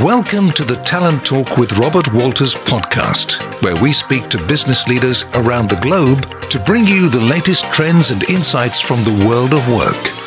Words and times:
Welcome 0.00 0.52
to 0.52 0.64
the 0.64 0.76
Talent 0.76 1.22
Talk 1.22 1.58
with 1.58 1.78
Robert 1.78 2.10
Walters 2.14 2.54
podcast, 2.54 3.42
where 3.60 3.76
we 3.82 3.92
speak 3.92 4.30
to 4.30 4.42
business 4.46 4.88
leaders 4.88 5.24
around 5.34 5.68
the 5.68 5.76
globe 5.76 6.48
to 6.48 6.58
bring 6.58 6.86
you 6.86 7.10
the 7.10 7.20
latest 7.20 7.66
trends 7.74 8.10
and 8.10 8.24
insights 8.30 8.80
from 8.80 9.04
the 9.04 9.26
world 9.28 9.52
of 9.52 9.68
work. 9.68 10.21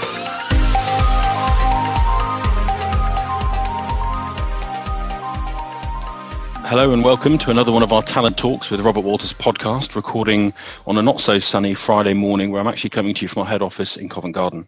Hello 6.75 6.91
and 6.91 7.05
welcome 7.05 7.37
to 7.37 7.51
another 7.51 7.71
one 7.71 7.83
of 7.83 7.93
our 7.93 8.01
Talent 8.01 8.37
Talks 8.37 8.69
with 8.69 8.81
Robert 8.81 9.05
Walters 9.05 9.31
podcast, 9.31 9.95
recording 9.95 10.53
on 10.85 10.97
a 10.97 11.01
not 11.01 11.21
so 11.21 11.39
sunny 11.39 11.73
Friday 11.73 12.13
morning 12.13 12.51
where 12.51 12.59
I'm 12.59 12.67
actually 12.67 12.89
coming 12.89 13.15
to 13.15 13.21
you 13.21 13.29
from 13.29 13.43
our 13.43 13.47
head 13.47 13.61
office 13.61 13.95
in 13.95 14.09
Covent 14.09 14.35
Garden. 14.35 14.67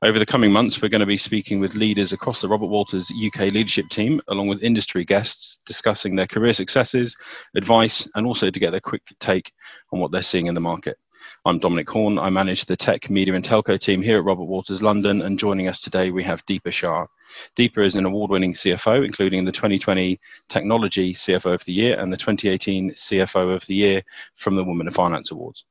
Over 0.00 0.20
the 0.20 0.24
coming 0.24 0.52
months, 0.52 0.80
we're 0.80 0.88
going 0.88 1.00
to 1.00 1.06
be 1.06 1.18
speaking 1.18 1.58
with 1.58 1.74
leaders 1.74 2.12
across 2.12 2.40
the 2.40 2.46
Robert 2.46 2.68
Walters 2.68 3.10
UK 3.10 3.50
leadership 3.50 3.88
team, 3.88 4.20
along 4.28 4.46
with 4.46 4.62
industry 4.62 5.04
guests, 5.04 5.58
discussing 5.66 6.14
their 6.14 6.28
career 6.28 6.54
successes, 6.54 7.16
advice, 7.56 8.08
and 8.14 8.24
also 8.24 8.50
to 8.50 8.60
get 8.60 8.70
their 8.70 8.78
quick 8.78 9.02
take 9.18 9.50
on 9.90 9.98
what 9.98 10.12
they're 10.12 10.22
seeing 10.22 10.46
in 10.46 10.54
the 10.54 10.60
market. 10.60 10.96
I'm 11.44 11.58
Dominic 11.58 11.90
Horn. 11.90 12.20
I 12.20 12.30
manage 12.30 12.66
the 12.66 12.76
tech, 12.76 13.10
media, 13.10 13.34
and 13.34 13.44
telco 13.44 13.80
team 13.80 14.00
here 14.00 14.18
at 14.18 14.24
Robert 14.24 14.44
Walters 14.44 14.80
London. 14.80 15.22
And 15.22 15.36
joining 15.36 15.66
us 15.66 15.80
today, 15.80 16.12
we 16.12 16.22
have 16.22 16.46
Deepa 16.46 16.70
Shah. 16.72 17.06
Deepa 17.56 17.84
is 17.84 17.94
an 17.94 18.04
award 18.04 18.30
winning 18.30 18.52
CFO, 18.52 19.04
including 19.04 19.44
the 19.44 19.52
2020 19.52 20.18
Technology 20.48 21.14
CFO 21.14 21.54
of 21.54 21.64
the 21.64 21.72
Year 21.72 21.98
and 21.98 22.12
the 22.12 22.16
2018 22.16 22.92
CFO 22.92 23.54
of 23.54 23.66
the 23.66 23.74
Year 23.74 24.02
from 24.36 24.56
the 24.56 24.64
Women 24.64 24.86
of 24.86 24.94
Finance 24.94 25.30
Awards. 25.30 25.64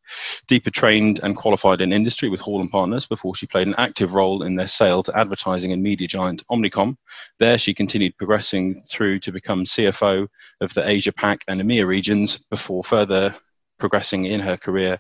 Deepa 0.48 0.72
trained 0.72 1.20
and 1.24 1.36
qualified 1.36 1.82
in 1.82 1.94
industry 1.94 2.30
with 2.30 2.42
Hall 2.42 2.62
and 2.62 2.72
Partners 2.72 3.06
before 3.06 3.36
she 3.36 3.48
played 3.48 3.68
an 3.68 3.76
active 3.78 4.14
role 4.14 4.44
in 4.44 4.56
their 4.56 4.68
sale 4.68 5.04
to 5.04 5.18
advertising 5.18 5.74
and 5.74 5.82
media 5.82 6.08
giant 6.08 6.46
Omnicom. 6.50 6.98
There, 7.40 7.58
she 7.58 7.74
continued 7.74 8.18
progressing 8.18 8.82
through 8.90 9.20
to 9.20 9.32
become 9.32 9.64
CFO 9.64 10.28
of 10.62 10.74
the 10.74 10.88
Asia 10.88 11.12
Pac 11.12 11.44
and 11.48 11.62
EMEA 11.62 11.86
regions 11.86 12.38
before 12.50 12.84
further 12.84 13.36
progressing 13.78 14.26
in 14.26 14.40
her 14.40 14.58
career 14.58 15.00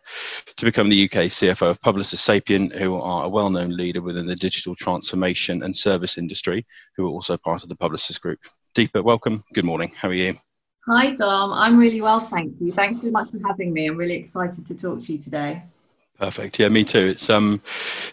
to 0.56 0.66
become 0.66 0.90
the 0.90 1.06
UK 1.06 1.26
CFO 1.26 1.72
of 1.72 1.82
Publicis 1.82 2.20
Sapient, 2.20 2.74
who 2.74 2.96
are 2.96 3.26
a 3.26 3.30
well 3.30 3.50
known 3.50 3.76
leader 3.76 4.02
within 4.02 4.26
the 4.26 4.36
digital 4.36 4.76
transformation 4.76 5.64
and 5.64 5.76
service 5.76 6.18
industry, 6.18 6.66
who 6.96 7.06
are 7.06 7.12
also 7.12 7.38
part 7.38 7.64
of 7.64 7.70
the 7.70 7.76
Publicis 7.76 8.20
Group. 8.20 8.40
Deepa, 8.76 9.04
welcome. 9.04 9.44
Good 9.54 9.66
morning. 9.66 9.92
How 9.96 10.10
are 10.10 10.14
you? 10.14 10.36
Hi, 10.88 11.12
Dom. 11.12 11.52
I'm 11.52 11.78
really 11.78 12.00
well, 12.00 12.22
thank 12.22 12.56
you. 12.62 12.72
Thanks 12.72 13.02
so 13.02 13.12
much 13.12 13.30
for 13.30 13.40
having 13.46 13.74
me. 13.74 13.88
I'm 13.88 13.98
really 13.98 14.16
excited 14.16 14.66
to 14.68 14.74
talk 14.74 15.02
to 15.04 15.14
you 15.14 15.20
today. 15.20 15.62
Perfect. 16.18 16.58
Yeah, 16.58 16.70
me 16.70 16.84
too. 16.84 17.10
It's 17.10 17.30
um, 17.30 17.62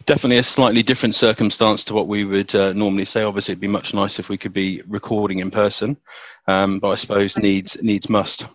definitely 0.04 0.36
a 0.36 0.42
slightly 0.42 0.82
different 0.82 1.14
circumstance 1.14 1.84
to 1.84 1.94
what 1.94 2.06
we 2.06 2.24
would 2.24 2.54
uh, 2.54 2.72
normally 2.74 3.06
say. 3.06 3.22
Obviously, 3.22 3.52
it'd 3.52 3.60
be 3.60 3.68
much 3.68 3.94
nicer 3.94 4.20
if 4.20 4.28
we 4.28 4.36
could 4.36 4.52
be 4.52 4.82
recording 4.88 5.38
in 5.38 5.50
person, 5.50 5.96
um, 6.46 6.80
but 6.80 6.90
I 6.90 6.96
suppose 6.96 7.38
needs 7.38 7.82
needs 7.82 8.10
must. 8.10 8.46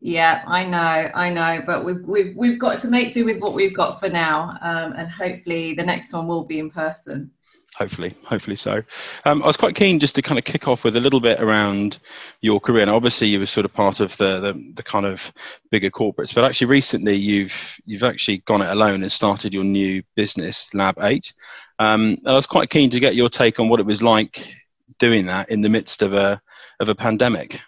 Yeah, 0.00 0.42
I 0.46 0.64
know, 0.64 1.10
I 1.14 1.30
know, 1.30 1.62
but 1.66 1.84
we've 1.84 2.02
we've 2.02 2.36
we've 2.36 2.58
got 2.58 2.78
to 2.80 2.88
make 2.88 3.12
do 3.12 3.24
with 3.24 3.40
what 3.40 3.54
we've 3.54 3.74
got 3.74 3.98
for 3.98 4.08
now, 4.08 4.58
um, 4.60 4.92
and 4.92 5.10
hopefully 5.10 5.74
the 5.74 5.84
next 5.84 6.12
one 6.12 6.26
will 6.26 6.44
be 6.44 6.58
in 6.58 6.70
person. 6.70 7.30
Hopefully, 7.76 8.14
hopefully 8.24 8.56
so. 8.56 8.82
Um, 9.26 9.42
I 9.42 9.46
was 9.46 9.56
quite 9.58 9.74
keen 9.74 9.98
just 9.98 10.14
to 10.14 10.22
kind 10.22 10.38
of 10.38 10.44
kick 10.44 10.66
off 10.66 10.84
with 10.84 10.96
a 10.96 11.00
little 11.00 11.20
bit 11.20 11.42
around 11.42 11.98
your 12.40 12.58
career, 12.58 12.82
and 12.82 12.90
obviously 12.90 13.26
you 13.28 13.38
were 13.38 13.46
sort 13.46 13.66
of 13.66 13.72
part 13.72 14.00
of 14.00 14.16
the, 14.16 14.40
the, 14.40 14.72
the 14.76 14.82
kind 14.82 15.04
of 15.04 15.30
bigger 15.70 15.90
corporates, 15.90 16.34
but 16.34 16.44
actually 16.44 16.68
recently 16.68 17.14
you've 17.14 17.76
you've 17.84 18.02
actually 18.02 18.38
gone 18.38 18.62
it 18.62 18.70
alone 18.70 19.02
and 19.02 19.12
started 19.12 19.52
your 19.52 19.64
new 19.64 20.02
business, 20.14 20.72
Lab 20.72 20.96
Eight. 21.02 21.34
Um, 21.78 22.18
and 22.20 22.28
I 22.28 22.34
was 22.34 22.46
quite 22.46 22.70
keen 22.70 22.88
to 22.90 23.00
get 23.00 23.14
your 23.14 23.28
take 23.28 23.60
on 23.60 23.68
what 23.68 23.80
it 23.80 23.86
was 23.86 24.02
like 24.02 24.54
doing 24.98 25.26
that 25.26 25.50
in 25.50 25.60
the 25.60 25.68
midst 25.68 26.00
of 26.00 26.14
a 26.14 26.40
of 26.80 26.88
a 26.88 26.94
pandemic. 26.94 27.60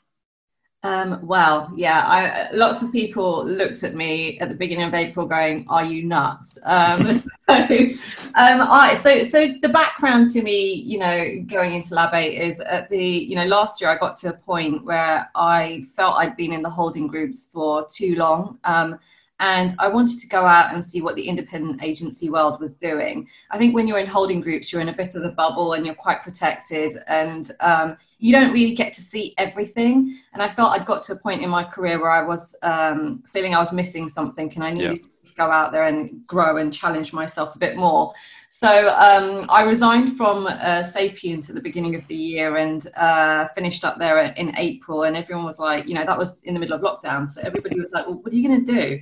Um, 0.84 1.18
well, 1.26 1.72
yeah, 1.76 2.04
I, 2.06 2.54
lots 2.54 2.82
of 2.82 2.92
people 2.92 3.44
looked 3.44 3.82
at 3.82 3.96
me 3.96 4.38
at 4.38 4.48
the 4.48 4.54
beginning 4.54 4.86
of 4.86 4.94
April 4.94 5.26
going, 5.26 5.66
"Are 5.68 5.84
you 5.84 6.04
nuts?" 6.04 6.56
Um, 6.62 7.04
so, 7.14 7.24
um, 7.50 7.98
I, 8.36 8.94
so, 8.94 9.24
so 9.24 9.48
the 9.60 9.70
background 9.70 10.28
to 10.28 10.42
me, 10.42 10.74
you 10.74 10.98
know, 10.98 11.42
going 11.46 11.74
into 11.74 11.94
Lab 11.94 12.14
Eight 12.14 12.40
is 12.40 12.60
at 12.60 12.88
the, 12.90 13.04
you 13.04 13.34
know, 13.34 13.46
last 13.46 13.80
year 13.80 13.90
I 13.90 13.96
got 13.96 14.16
to 14.18 14.28
a 14.28 14.32
point 14.32 14.84
where 14.84 15.28
I 15.34 15.84
felt 15.96 16.16
I'd 16.16 16.36
been 16.36 16.52
in 16.52 16.62
the 16.62 16.70
holding 16.70 17.08
groups 17.08 17.48
for 17.52 17.84
too 17.84 18.14
long. 18.14 18.58
Um, 18.62 19.00
and 19.40 19.74
I 19.78 19.88
wanted 19.88 20.18
to 20.20 20.26
go 20.26 20.44
out 20.44 20.72
and 20.72 20.84
see 20.84 21.00
what 21.00 21.14
the 21.14 21.28
independent 21.28 21.82
agency 21.82 22.28
world 22.28 22.60
was 22.60 22.74
doing. 22.76 23.28
I 23.50 23.58
think 23.58 23.74
when 23.74 23.86
you're 23.86 23.98
in 23.98 24.06
holding 24.06 24.40
groups, 24.40 24.72
you're 24.72 24.80
in 24.80 24.88
a 24.88 24.92
bit 24.92 25.14
of 25.14 25.22
a 25.22 25.30
bubble 25.30 25.74
and 25.74 25.86
you're 25.86 25.94
quite 25.94 26.22
protected, 26.22 26.94
and 27.06 27.50
um, 27.60 27.96
you 28.18 28.32
don't 28.32 28.52
really 28.52 28.74
get 28.74 28.92
to 28.94 29.00
see 29.00 29.34
everything. 29.38 30.18
And 30.32 30.42
I 30.42 30.48
felt 30.48 30.72
I'd 30.72 30.86
got 30.86 31.04
to 31.04 31.12
a 31.12 31.16
point 31.16 31.42
in 31.42 31.48
my 31.48 31.62
career 31.62 32.00
where 32.00 32.10
I 32.10 32.22
was 32.22 32.56
um, 32.62 33.22
feeling 33.32 33.54
I 33.54 33.60
was 33.60 33.72
missing 33.72 34.08
something, 34.08 34.52
and 34.54 34.64
I 34.64 34.72
needed 34.72 34.98
yeah. 34.98 35.30
to 35.30 35.34
go 35.36 35.50
out 35.50 35.70
there 35.70 35.84
and 35.84 36.26
grow 36.26 36.56
and 36.56 36.72
challenge 36.72 37.12
myself 37.12 37.54
a 37.54 37.58
bit 37.58 37.76
more. 37.76 38.12
So 38.48 38.88
um, 38.96 39.46
I 39.50 39.62
resigned 39.62 40.16
from 40.16 40.46
uh, 40.48 40.82
Sapient 40.82 41.48
at 41.48 41.54
the 41.54 41.60
beginning 41.60 41.94
of 41.94 42.06
the 42.08 42.16
year 42.16 42.56
and 42.56 42.86
uh, 42.96 43.46
finished 43.48 43.84
up 43.84 43.98
there 43.98 44.18
in 44.20 44.56
April. 44.58 45.04
And 45.04 45.16
everyone 45.16 45.44
was 45.44 45.58
like, 45.58 45.86
you 45.86 45.94
know, 45.94 46.04
that 46.04 46.16
was 46.16 46.38
in 46.44 46.54
the 46.54 46.60
middle 46.60 46.74
of 46.74 46.80
lockdown, 46.82 47.28
so 47.28 47.40
everybody 47.44 47.78
was 47.78 47.92
like, 47.92 48.06
"Well, 48.06 48.16
what 48.16 48.32
are 48.32 48.36
you 48.36 48.48
going 48.48 48.64
to 48.64 48.72
do?" 48.72 49.00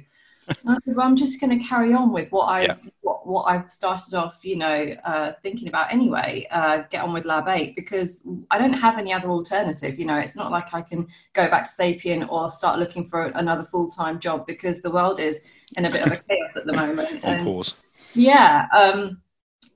Well, 0.65 0.79
I'm 1.01 1.17
just 1.17 1.41
going 1.41 1.59
to 1.59 1.65
carry 1.65 1.93
on 1.93 2.13
with 2.13 2.31
what 2.31 2.47
I 2.47 2.63
yeah. 2.63 2.77
what, 3.03 3.27
what 3.27 3.43
I've 3.45 3.71
started 3.71 4.15
off, 4.15 4.45
you 4.45 4.57
know, 4.57 4.95
uh, 5.05 5.33
thinking 5.43 5.69
about 5.69 5.93
anyway. 5.93 6.47
Uh, 6.51 6.83
get 6.91 7.03
on 7.03 7.13
with 7.13 7.25
Lab 7.25 7.49
Eight 7.49 7.75
because 7.77 8.23
I 8.51 8.59
don't 8.59 8.73
have 8.73 8.99
any 8.99 9.13
other 9.13 9.29
alternative. 9.29 9.99
You 9.99 10.07
know, 10.07 10.19
it's 10.19 10.37
not 10.37 10.51
like 10.51 10.75
I 10.75 10.83
can 10.83 11.07
go 11.33 11.49
back 11.49 11.65
to 11.65 11.71
Sapient 11.71 12.31
or 12.31 12.51
start 12.51 12.79
looking 12.79 13.05
for 13.07 13.27
another 13.35 13.65
full 13.65 13.89
time 13.89 14.19
job 14.19 14.47
because 14.47 14.83
the 14.83 14.91
world 14.91 15.19
is 15.21 15.41
in 15.77 15.85
a 15.85 15.91
bit 15.91 16.07
of 16.07 16.13
a 16.13 16.17
chaos 16.17 16.57
at 16.57 16.67
the 16.67 16.73
moment. 16.77 17.25
on 17.25 17.45
pause. 17.45 17.75
Yeah. 18.15 18.67
Um, 18.73 19.21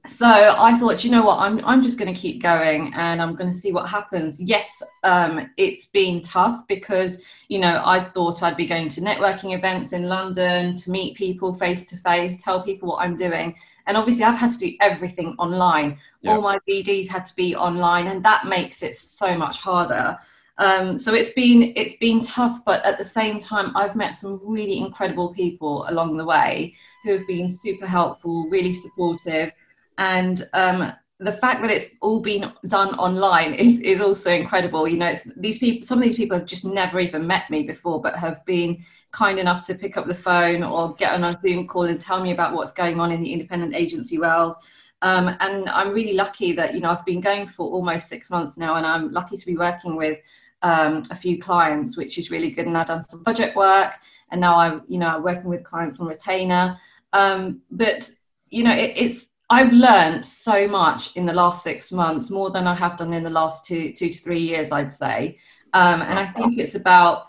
so 0.06 0.26
I 0.26 0.78
thought, 0.78 1.04
you 1.04 1.10
know 1.10 1.22
what, 1.22 1.40
I'm 1.40 1.62
I'm 1.64 1.82
just 1.82 1.98
going 1.98 2.12
to 2.12 2.18
keep 2.18 2.42
going 2.42 2.92
and 2.94 3.20
I'm 3.20 3.34
going 3.34 3.50
to 3.50 3.56
see 3.56 3.70
what 3.70 3.88
happens. 3.88 4.40
Yes, 4.40 4.82
um, 5.02 5.50
it's 5.58 5.86
been 5.86 6.22
tough 6.22 6.66
because 6.68 7.22
you 7.48 7.58
know 7.58 7.82
I 7.84 8.00
thought 8.00 8.42
I'd 8.42 8.56
be 8.56 8.66
going 8.66 8.88
to 8.88 9.00
networking 9.02 9.54
events 9.54 9.92
in 9.92 10.04
London 10.04 10.76
to 10.76 10.90
meet 10.90 11.16
people 11.16 11.52
face 11.52 11.84
to 11.86 11.96
face, 11.98 12.42
tell 12.42 12.62
people 12.62 12.88
what 12.88 13.02
I'm 13.02 13.14
doing, 13.14 13.54
and 13.86 13.96
obviously 13.96 14.24
I've 14.24 14.38
had 14.38 14.50
to 14.50 14.58
do 14.58 14.74
everything 14.80 15.34
online. 15.38 15.98
Yep. 16.22 16.34
All 16.34 16.42
my 16.42 16.58
BDs 16.68 17.08
had 17.08 17.26
to 17.26 17.36
be 17.36 17.54
online, 17.54 18.06
and 18.06 18.24
that 18.24 18.46
makes 18.46 18.82
it 18.82 18.94
so 18.94 19.36
much 19.36 19.58
harder. 19.58 20.16
Um, 20.56 20.96
so 20.96 21.12
it's 21.12 21.30
been 21.30 21.74
it's 21.76 21.96
been 21.96 22.22
tough, 22.22 22.64
but 22.64 22.82
at 22.86 22.96
the 22.96 23.04
same 23.04 23.38
time, 23.38 23.76
I've 23.76 23.96
met 23.96 24.14
some 24.14 24.40
really 24.48 24.78
incredible 24.78 25.34
people 25.34 25.84
along 25.88 26.16
the 26.16 26.24
way 26.24 26.74
who 27.04 27.12
have 27.12 27.26
been 27.26 27.50
super 27.50 27.86
helpful, 27.86 28.48
really 28.48 28.72
supportive 28.72 29.52
and 30.00 30.48
um, 30.54 30.92
the 31.18 31.30
fact 31.30 31.60
that 31.60 31.70
it's 31.70 31.90
all 32.00 32.20
been 32.20 32.50
done 32.66 32.94
online 32.94 33.52
is, 33.52 33.78
is 33.80 34.00
also 34.00 34.30
incredible. 34.32 34.88
You 34.88 34.96
know, 34.96 35.14
these 35.36 35.58
people, 35.58 35.86
some 35.86 35.98
of 35.98 36.04
these 36.04 36.16
people 36.16 36.38
have 36.38 36.46
just 36.46 36.64
never 36.64 36.98
even 36.98 37.26
met 37.26 37.50
me 37.50 37.64
before, 37.64 38.00
but 38.00 38.16
have 38.16 38.44
been 38.46 38.82
kind 39.12 39.38
enough 39.38 39.66
to 39.66 39.74
pick 39.74 39.98
up 39.98 40.06
the 40.06 40.14
phone 40.14 40.62
or 40.62 40.94
get 40.94 41.12
on 41.12 41.22
a 41.22 41.38
Zoom 41.38 41.66
call 41.66 41.82
and 41.82 42.00
tell 42.00 42.22
me 42.22 42.32
about 42.32 42.54
what's 42.54 42.72
going 42.72 42.98
on 42.98 43.12
in 43.12 43.20
the 43.22 43.30
independent 43.30 43.74
agency 43.74 44.18
world. 44.18 44.54
Um, 45.02 45.36
and 45.40 45.68
I'm 45.68 45.92
really 45.92 46.14
lucky 46.14 46.52
that, 46.52 46.72
you 46.72 46.80
know, 46.80 46.90
I've 46.90 47.04
been 47.04 47.20
going 47.20 47.46
for 47.46 47.70
almost 47.70 48.08
six 48.08 48.30
months 48.30 48.56
now 48.56 48.76
and 48.76 48.86
I'm 48.86 49.12
lucky 49.12 49.36
to 49.36 49.46
be 49.46 49.56
working 49.56 49.96
with 49.96 50.18
um, 50.62 51.02
a 51.10 51.14
few 51.14 51.38
clients, 51.38 51.98
which 51.98 52.16
is 52.16 52.30
really 52.30 52.50
good. 52.50 52.66
And 52.66 52.78
I've 52.78 52.86
done 52.86 53.06
some 53.06 53.22
project 53.22 53.54
work 53.54 53.92
and 54.30 54.40
now 54.40 54.58
I'm, 54.58 54.82
you 54.88 54.98
know, 54.98 55.20
working 55.20 55.50
with 55.50 55.64
clients 55.64 56.00
on 56.00 56.06
retainer. 56.06 56.78
Um, 57.12 57.60
but, 57.70 58.10
you 58.48 58.64
know, 58.64 58.72
it, 58.72 58.92
it's, 58.96 59.26
I've 59.50 59.72
learned 59.72 60.24
so 60.24 60.68
much 60.68 61.16
in 61.16 61.26
the 61.26 61.32
last 61.32 61.64
six 61.64 61.90
months, 61.90 62.30
more 62.30 62.50
than 62.50 62.68
I 62.68 62.74
have 62.76 62.96
done 62.96 63.12
in 63.12 63.24
the 63.24 63.30
last 63.30 63.64
two 63.64 63.92
two 63.92 64.08
to 64.08 64.18
three 64.18 64.40
years, 64.40 64.70
I'd 64.70 64.92
say. 64.92 65.38
Um, 65.72 66.02
and 66.02 66.18
I 66.18 66.26
think 66.26 66.58
it's 66.58 66.76
about, 66.76 67.26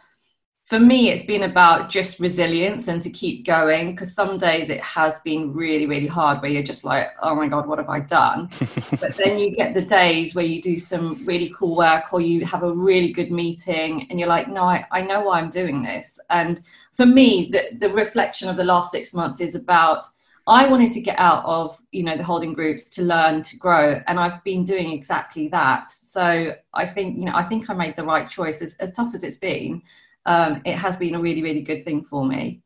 for 0.65 0.79
me, 0.79 1.09
it's 1.09 1.25
been 1.25 1.43
about 1.43 1.89
just 1.89 2.19
resilience 2.19 2.87
and 2.87 3.01
to 3.01 3.09
keep 3.09 3.43
going. 3.43 3.91
Because 3.91 4.13
some 4.13 4.37
days 4.37 4.69
it 4.69 4.81
has 4.81 5.19
been 5.25 5.51
really, 5.51 5.87
really 5.87 6.07
hard, 6.07 6.41
where 6.41 6.51
you're 6.51 6.61
just 6.61 6.83
like, 6.83 7.09
oh 7.23 7.33
my 7.33 7.47
god, 7.47 7.67
what 7.67 7.79
have 7.79 7.89
I 7.89 8.01
done? 8.01 8.49
but 8.99 9.17
then 9.17 9.39
you 9.39 9.51
get 9.51 9.73
the 9.73 9.81
days 9.81 10.35
where 10.35 10.45
you 10.45 10.61
do 10.61 10.77
some 10.77 11.19
really 11.25 11.51
cool 11.57 11.75
work, 11.75 12.13
or 12.13 12.21
you 12.21 12.45
have 12.45 12.61
a 12.61 12.71
really 12.71 13.11
good 13.11 13.31
meeting, 13.31 14.05
and 14.11 14.19
you're 14.19 14.29
like, 14.29 14.47
no, 14.47 14.63
I, 14.65 14.85
I 14.91 15.01
know 15.01 15.21
why 15.21 15.39
I'm 15.39 15.49
doing 15.49 15.81
this. 15.81 16.19
And 16.29 16.61
for 16.93 17.07
me, 17.07 17.49
the 17.51 17.75
the 17.79 17.89
reflection 17.89 18.47
of 18.47 18.57
the 18.57 18.63
last 18.63 18.91
six 18.91 19.11
months 19.11 19.41
is 19.41 19.55
about 19.55 20.05
I 20.51 20.67
wanted 20.67 20.91
to 20.91 21.01
get 21.01 21.17
out 21.17 21.45
of, 21.45 21.79
you 21.93 22.03
know, 22.03 22.17
the 22.17 22.25
holding 22.25 22.53
groups 22.53 22.83
to 22.95 23.03
learn, 23.03 23.41
to 23.43 23.55
grow, 23.55 24.01
and 24.05 24.19
I've 24.19 24.43
been 24.43 24.65
doing 24.65 24.91
exactly 24.91 25.47
that. 25.47 25.89
So 25.89 26.53
I 26.73 26.85
think, 26.85 27.17
you 27.17 27.23
know, 27.23 27.31
I 27.33 27.43
think 27.43 27.69
I 27.69 27.73
made 27.73 27.95
the 27.95 28.03
right 28.03 28.29
choice. 28.29 28.61
As, 28.61 28.75
as 28.81 28.91
tough 28.91 29.15
as 29.15 29.23
it's 29.23 29.37
been, 29.37 29.81
um, 30.25 30.61
it 30.65 30.75
has 30.75 30.97
been 30.97 31.15
a 31.15 31.21
really, 31.21 31.41
really 31.41 31.61
good 31.61 31.85
thing 31.85 32.03
for 32.03 32.25
me. 32.25 32.61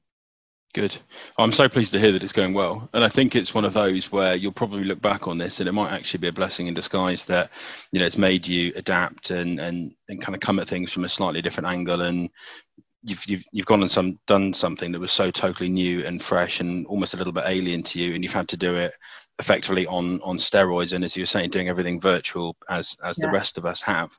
Good. 0.74 0.98
I'm 1.38 1.52
so 1.52 1.70
pleased 1.70 1.94
to 1.94 2.00
hear 2.00 2.12
that 2.12 2.24
it's 2.24 2.34
going 2.34 2.56
well. 2.56 2.90
And 2.94 3.04
I 3.04 3.08
think 3.08 3.36
it's 3.36 3.54
one 3.54 3.66
of 3.66 3.74
those 3.74 4.12
where 4.12 4.34
you'll 4.34 4.52
probably 4.52 4.84
look 4.84 5.00
back 5.00 5.28
on 5.28 5.38
this 5.38 5.60
and 5.60 5.70
it 5.70 5.72
might 5.72 5.92
actually 5.92 6.22
be 6.22 6.30
a 6.30 6.34
blessing 6.34 6.66
in 6.66 6.74
disguise 6.74 7.24
that, 7.26 7.52
you 7.92 8.00
know, 8.00 8.06
it's 8.08 8.18
made 8.18 8.48
you 8.48 8.74
adapt 8.76 9.30
and, 9.30 9.60
and, 9.60 9.94
and 10.10 10.22
kind 10.24 10.34
of 10.34 10.42
come 10.42 10.58
at 10.58 10.68
things 10.68 10.92
from 10.92 11.04
a 11.04 11.10
slightly 11.10 11.44
different 11.44 11.70
angle. 11.70 12.02
And 12.02 12.31
you've, 13.06 13.25
you've, 13.25 13.44
you've 13.52 13.66
gone 13.66 13.81
and 13.81 13.92
some, 13.92 14.19
done 14.28 14.54
something 14.54 14.92
that 14.92 15.00
was 15.00 15.12
so 15.12 15.31
totally 15.31 15.69
new 15.69 16.06
and 16.06 16.22
fresh 16.22 16.60
and 16.60 16.86
almost 16.88 17.13
a 17.13 17.18
little 17.18 17.34
bit 17.34 17.46
alien 17.48 17.84
to 17.84 18.00
you. 18.00 18.13
And 18.13 18.24
you've 18.24 18.34
had 18.34 18.50
to 18.50 18.57
do 18.57 18.75
it 18.75 18.94
effectively 19.40 19.86
on 19.88 20.22
on 20.22 20.38
steroids 20.38 20.94
and 20.94 21.04
as 21.04 21.16
you 21.16 21.22
were 21.22 21.28
saying 21.28 21.50
doing 21.50 21.68
everything 21.68 22.00
virtual 22.00 22.56
as 22.69 22.96
as 23.04 23.18
yeah. 23.18 23.25
the 23.25 23.31
rest 23.31 23.57
of 23.57 23.66
us 23.66 23.81
have 23.81 24.10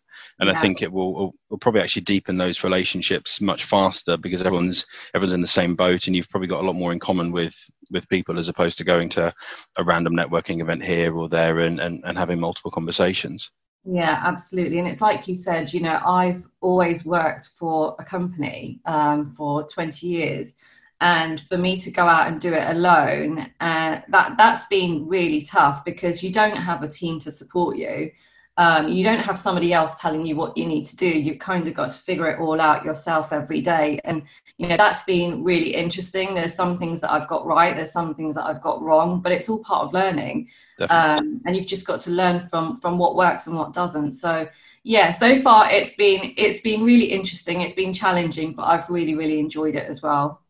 and 0.41 0.49
yeah. 0.49 0.55
i 0.55 0.61
think 0.61 0.83
it 0.83 0.93
will, 0.93 1.35
will 1.49 1.59
probably 1.59 1.81
actually 1.81 2.03
deepen 2.03 2.37
those 2.37 2.62
relationships 2.62 3.41
much 3.41 3.65
faster 3.65 4.19
because 4.19 4.43
everyone's 4.43 4.85
everyone's 5.15 5.33
in 5.33 5.41
the 5.41 5.47
same 5.47 5.75
boat 5.75 6.06
and 6.06 6.15
you've 6.15 6.29
probably 6.29 6.47
got 6.47 6.62
a 6.62 6.67
lot 6.67 6.75
more 6.75 6.93
in 6.93 6.99
common 6.99 7.33
with 7.33 7.59
with 7.91 8.09
people 8.11 8.38
as 8.38 8.49
opposed 8.49 8.77
to 8.77 8.85
going 8.85 9.09
to 9.09 9.33
a 9.79 9.85
random 9.85 10.15
networking 10.15 10.61
event 10.61 10.85
here 10.85 11.17
or 11.17 11.31
there 11.31 11.61
and 11.61 11.81
and, 11.81 12.03
and 12.05 12.19
having 12.19 12.38
multiple 12.38 12.71
conversations 12.71 13.50
yeah, 13.87 14.21
absolutely. 14.25 14.81
And 14.81 14.88
it's 14.88 15.00
like 15.00 15.29
you 15.29 15.35
said, 15.35 15.73
you 15.73 15.81
know, 15.81 16.00
I've 16.05 16.47
always 16.61 17.05
worked 17.05 17.50
for 17.56 17.94
a 18.00 18.05
company 18.05 18.81
um, 18.85 19.25
for 19.25 19.62
20 19.69 20.06
years 20.06 20.56
and 21.00 21.41
for 21.43 21.56
me 21.56 21.77
to 21.77 21.91
go 21.91 22.06
out 22.06 22.27
and 22.27 22.41
do 22.41 22.53
it 22.53 22.69
alone 22.71 23.50
uh, 23.61 24.00
that 24.09 24.35
that's 24.37 24.65
been 24.67 25.06
really 25.06 25.43
tough 25.43 25.85
because 25.85 26.23
you 26.23 26.33
don't 26.33 26.56
have 26.56 26.83
a 26.83 26.88
team 26.88 27.21
to 27.21 27.31
support 27.31 27.77
you 27.77 28.11
um, 28.58 28.88
you 28.88 29.05
don't 29.05 29.20
have 29.20 29.38
somebody 29.38 29.73
else 29.73 30.00
telling 30.00 30.25
you 30.26 30.35
what 30.35 30.56
you 30.56 30.64
need 30.64 30.87
to 30.87 30.97
do. 30.97 31.06
You've 31.06 31.38
kind 31.38 31.69
of 31.69 31.75
got 31.75 31.91
to 31.91 31.99
figure 31.99 32.31
it 32.31 32.41
all 32.41 32.61
out 32.61 32.85
yourself 32.85 33.32
every 33.32 33.61
day. 33.61 34.00
And 34.05 34.23
you 34.58 34.69
know 34.69 34.76
that's 34.76 35.03
been 35.03 35.44
really 35.44 35.75
interesting. 35.75 36.35
There's 36.35 36.55
some 36.55 36.79
things 36.79 37.00
that 37.00 37.12
i've 37.12 37.29
got 37.29 37.44
right 37.44 37.76
there's 37.76 37.93
some 37.93 38.14
things 38.14 38.35
that 38.37 38.47
i've 38.47 38.62
got 38.62 38.81
wrong 38.81 39.20
but 39.20 39.32
it's 39.32 39.49
all 39.49 39.62
part 39.62 39.85
of 39.85 39.93
learning. 39.93 40.49
Um, 40.91 41.41
and 41.47 41.56
you've 41.56 41.67
just 41.67 41.87
got 41.87 42.00
to 42.03 42.11
learn 42.11 42.47
from 42.49 42.79
from 42.79 42.99
what 42.99 43.17
works 43.17 43.47
and 43.47 43.56
what 43.56 43.73
doesn't. 43.73 44.14
So 44.14 44.49
yeah 44.82 45.11
so 45.11 45.41
far 45.43 45.70
it's 45.70 45.94
been 45.94 46.32
it's 46.37 46.61
been 46.61 46.82
really 46.82 47.06
interesting. 47.06 47.61
It's 47.61 47.75
been 47.75 47.93
challenging 47.93 48.55
but 48.55 48.64
i've 48.64 48.88
really 48.88 49.14
really 49.14 49.38
enjoyed 49.38 49.75
it 49.75 49.87
as 49.88 50.00
well. 50.00 50.41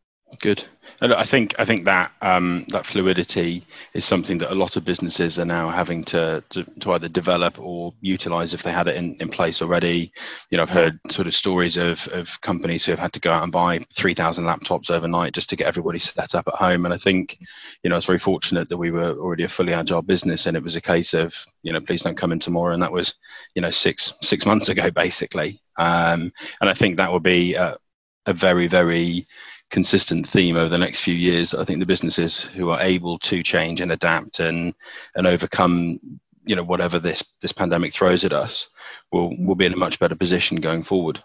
Good. 0.40 0.64
I 1.00 1.24
think 1.24 1.54
I 1.58 1.64
think 1.64 1.84
that 1.84 2.10
um, 2.22 2.64
that 2.68 2.86
fluidity 2.86 3.64
is 3.92 4.04
something 4.04 4.38
that 4.38 4.52
a 4.52 4.54
lot 4.54 4.76
of 4.76 4.84
businesses 4.84 5.38
are 5.38 5.44
now 5.44 5.68
having 5.68 6.04
to, 6.04 6.42
to, 6.50 6.64
to 6.80 6.92
either 6.92 7.08
develop 7.08 7.58
or 7.58 7.92
utilize 8.00 8.54
if 8.54 8.62
they 8.62 8.72
had 8.72 8.88
it 8.88 8.96
in, 8.96 9.14
in 9.20 9.28
place 9.28 9.60
already. 9.60 10.10
You 10.50 10.56
know, 10.56 10.62
I've 10.62 10.70
heard 10.70 10.98
sort 11.10 11.26
of 11.26 11.34
stories 11.34 11.76
of, 11.76 12.08
of 12.08 12.40
companies 12.40 12.84
who 12.84 12.92
have 12.92 12.98
had 12.98 13.12
to 13.12 13.20
go 13.20 13.30
out 13.30 13.42
and 13.42 13.52
buy 13.52 13.84
three 13.94 14.14
thousand 14.14 14.46
laptops 14.46 14.90
overnight 14.90 15.34
just 15.34 15.50
to 15.50 15.56
get 15.56 15.66
everybody 15.66 15.98
set 15.98 16.34
up 16.34 16.48
at 16.48 16.54
home. 16.54 16.86
And 16.86 16.94
I 16.94 16.98
think, 16.98 17.38
you 17.82 17.90
know, 17.90 17.96
I 17.96 17.98
was 17.98 18.06
very 18.06 18.18
fortunate 18.18 18.68
that 18.70 18.78
we 18.78 18.90
were 18.90 19.18
already 19.18 19.44
a 19.44 19.48
fully 19.48 19.74
agile 19.74 20.02
business, 20.02 20.46
and 20.46 20.56
it 20.56 20.62
was 20.62 20.76
a 20.76 20.80
case 20.80 21.12
of, 21.12 21.34
you 21.62 21.72
know, 21.72 21.80
please 21.80 22.02
don't 22.02 22.16
come 22.16 22.32
in 22.32 22.38
tomorrow, 22.38 22.72
and 22.72 22.82
that 22.82 22.92
was, 22.92 23.14
you 23.54 23.62
know, 23.62 23.70
six 23.70 24.14
six 24.22 24.46
months 24.46 24.70
ago 24.70 24.90
basically. 24.90 25.60
Um, 25.78 26.32
and 26.60 26.70
I 26.70 26.74
think 26.74 26.96
that 26.96 27.12
will 27.12 27.20
be 27.20 27.54
a, 27.54 27.76
a 28.24 28.32
very 28.32 28.66
very 28.66 29.26
consistent 29.70 30.26
theme 30.28 30.56
over 30.56 30.68
the 30.68 30.78
next 30.78 31.00
few 31.00 31.14
years. 31.14 31.54
I 31.54 31.64
think 31.64 31.80
the 31.80 31.86
businesses 31.86 32.40
who 32.40 32.70
are 32.70 32.80
able 32.80 33.18
to 33.20 33.42
change 33.42 33.80
and 33.80 33.92
adapt 33.92 34.40
and 34.40 34.74
and 35.14 35.26
overcome 35.26 35.98
you 36.44 36.54
know 36.54 36.62
whatever 36.62 36.98
this 36.98 37.24
this 37.40 37.52
pandemic 37.52 37.92
throws 37.92 38.24
at 38.24 38.32
us 38.32 38.68
will 39.12 39.36
will 39.44 39.56
be 39.56 39.66
in 39.66 39.72
a 39.72 39.76
much 39.76 39.98
better 39.98 40.14
position 40.14 40.58
going 40.58 40.82
forward. 40.82 41.22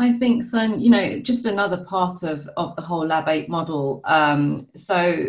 I 0.00 0.12
think 0.12 0.42
so. 0.42 0.58
And, 0.58 0.82
you 0.82 0.88
know, 0.88 1.20
just 1.20 1.44
another 1.44 1.84
part 1.84 2.22
of 2.22 2.48
of 2.56 2.74
the 2.74 2.82
whole 2.82 3.06
Lab 3.06 3.28
Eight 3.28 3.48
model. 3.48 4.00
Um, 4.04 4.68
so 4.74 5.26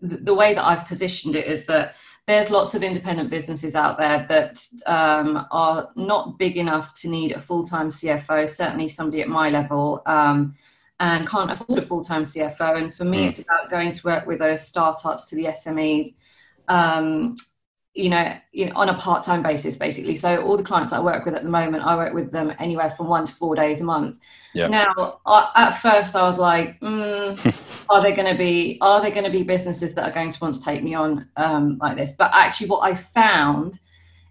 the, 0.00 0.16
the 0.18 0.34
way 0.34 0.54
that 0.54 0.64
I've 0.64 0.86
positioned 0.86 1.34
it 1.34 1.46
is 1.46 1.66
that 1.66 1.96
there's 2.28 2.50
lots 2.50 2.76
of 2.76 2.84
independent 2.84 3.30
businesses 3.30 3.74
out 3.74 3.98
there 3.98 4.24
that 4.28 4.64
um, 4.86 5.44
are 5.50 5.90
not 5.96 6.38
big 6.38 6.56
enough 6.56 6.98
to 7.00 7.08
need 7.08 7.32
a 7.32 7.40
full-time 7.40 7.88
CFO. 7.88 8.48
Certainly, 8.48 8.90
somebody 8.90 9.22
at 9.22 9.28
my 9.28 9.50
level. 9.50 10.02
Um, 10.06 10.54
and 11.02 11.28
can't 11.28 11.50
afford 11.50 11.80
a 11.80 11.82
full-time 11.82 12.22
CFO. 12.22 12.80
And 12.80 12.94
for 12.94 13.04
me, 13.04 13.24
mm. 13.24 13.28
it's 13.28 13.40
about 13.40 13.68
going 13.68 13.90
to 13.90 14.06
work 14.06 14.24
with 14.24 14.38
those 14.38 14.64
startups 14.64 15.28
to 15.30 15.34
the 15.34 15.46
SMEs, 15.46 16.14
um, 16.68 17.34
you 17.92 18.08
know, 18.08 18.36
you 18.52 18.66
know, 18.66 18.72
on 18.76 18.88
a 18.88 18.94
part-time 18.94 19.42
basis, 19.42 19.74
basically. 19.74 20.14
So 20.14 20.40
all 20.42 20.56
the 20.56 20.62
clients 20.62 20.92
I 20.92 21.00
work 21.00 21.24
with 21.24 21.34
at 21.34 21.42
the 21.42 21.50
moment, 21.50 21.84
I 21.84 21.96
work 21.96 22.14
with 22.14 22.30
them 22.30 22.54
anywhere 22.60 22.90
from 22.90 23.08
one 23.08 23.24
to 23.24 23.34
four 23.34 23.56
days 23.56 23.80
a 23.80 23.84
month. 23.84 24.20
Now, 24.68 25.18
I, 25.26 25.50
at 25.56 25.70
first, 25.72 26.14
I 26.14 26.22
was 26.22 26.38
like, 26.38 26.78
mm, 26.78 27.86
are 27.90 28.00
there 28.00 28.14
going 28.14 28.30
to 28.30 28.38
be 28.38 28.78
are 28.80 29.02
there 29.02 29.10
going 29.10 29.24
to 29.24 29.30
be 29.30 29.42
businesses 29.42 29.94
that 29.94 30.08
are 30.08 30.12
going 30.12 30.30
to 30.30 30.38
want 30.40 30.54
to 30.54 30.62
take 30.62 30.84
me 30.84 30.94
on 30.94 31.28
um, 31.36 31.78
like 31.78 31.96
this? 31.96 32.12
But 32.12 32.30
actually, 32.32 32.68
what 32.68 32.88
I 32.88 32.94
found 32.94 33.80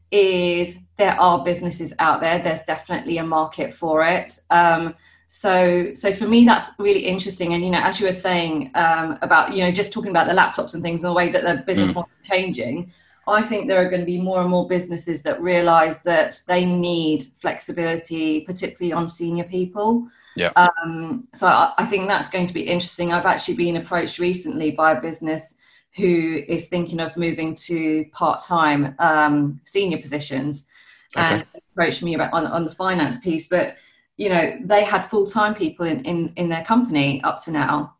is 0.09 0.77
there 0.95 1.19
are 1.19 1.43
businesses 1.43 1.93
out 1.99 2.21
there. 2.21 2.39
There's 2.39 2.61
definitely 2.61 3.17
a 3.17 3.25
market 3.25 3.73
for 3.73 4.05
it. 4.05 4.39
Um, 4.49 4.95
so 5.33 5.93
so 5.93 6.11
for 6.11 6.27
me 6.27 6.43
that's 6.43 6.71
really 6.77 7.05
interesting. 7.05 7.53
And 7.53 7.63
you 7.63 7.69
know 7.69 7.79
as 7.79 8.01
you 8.01 8.05
were 8.05 8.11
saying 8.11 8.69
um, 8.75 9.17
about 9.21 9.53
you 9.53 9.63
know 9.63 9.71
just 9.71 9.93
talking 9.93 10.11
about 10.11 10.27
the 10.27 10.33
laptops 10.33 10.73
and 10.73 10.83
things 10.83 11.01
and 11.01 11.09
the 11.09 11.13
way 11.13 11.29
that 11.29 11.43
the 11.43 11.63
business 11.65 11.91
mm. 11.91 11.95
model 11.95 12.09
is 12.19 12.27
changing 12.27 12.91
i 13.27 13.41
think 13.41 13.67
there 13.67 13.79
are 13.81 13.89
going 13.89 14.01
to 14.01 14.05
be 14.05 14.19
more 14.19 14.41
and 14.41 14.49
more 14.49 14.67
businesses 14.67 15.21
that 15.21 15.41
realize 15.41 16.01
that 16.01 16.41
they 16.47 16.65
need 16.65 17.23
flexibility 17.39 18.41
particularly 18.41 18.91
on 18.91 19.07
senior 19.07 19.45
people. 19.45 20.05
Yeah. 20.35 20.51
Um, 20.57 21.27
so 21.33 21.47
I, 21.47 21.71
I 21.77 21.85
think 21.85 22.09
that's 22.09 22.29
going 22.29 22.47
to 22.47 22.53
be 22.53 22.61
interesting. 22.61 23.13
I've 23.13 23.25
actually 23.25 23.55
been 23.55 23.77
approached 23.77 24.19
recently 24.19 24.71
by 24.71 24.91
a 24.91 25.01
business 25.01 25.55
who 25.95 26.43
is 26.47 26.67
thinking 26.67 26.99
of 26.99 27.15
moving 27.15 27.55
to 27.55 28.05
part-time 28.11 28.95
um, 28.99 29.61
senior 29.63 29.97
positions. 29.97 30.67
Okay. 31.15 31.25
and 31.25 31.45
approached 31.73 32.01
me 32.03 32.13
about 32.15 32.31
on, 32.31 32.45
on 32.47 32.63
the 32.63 32.71
finance 32.71 33.17
piece 33.17 33.45
but 33.45 33.75
you 34.21 34.29
know 34.29 34.55
they 34.63 34.83
had 34.83 35.01
full-time 35.01 35.55
people 35.55 35.83
in, 35.85 36.03
in 36.05 36.31
in 36.35 36.47
their 36.47 36.63
company 36.63 37.23
up 37.23 37.43
to 37.43 37.49
now 37.49 37.95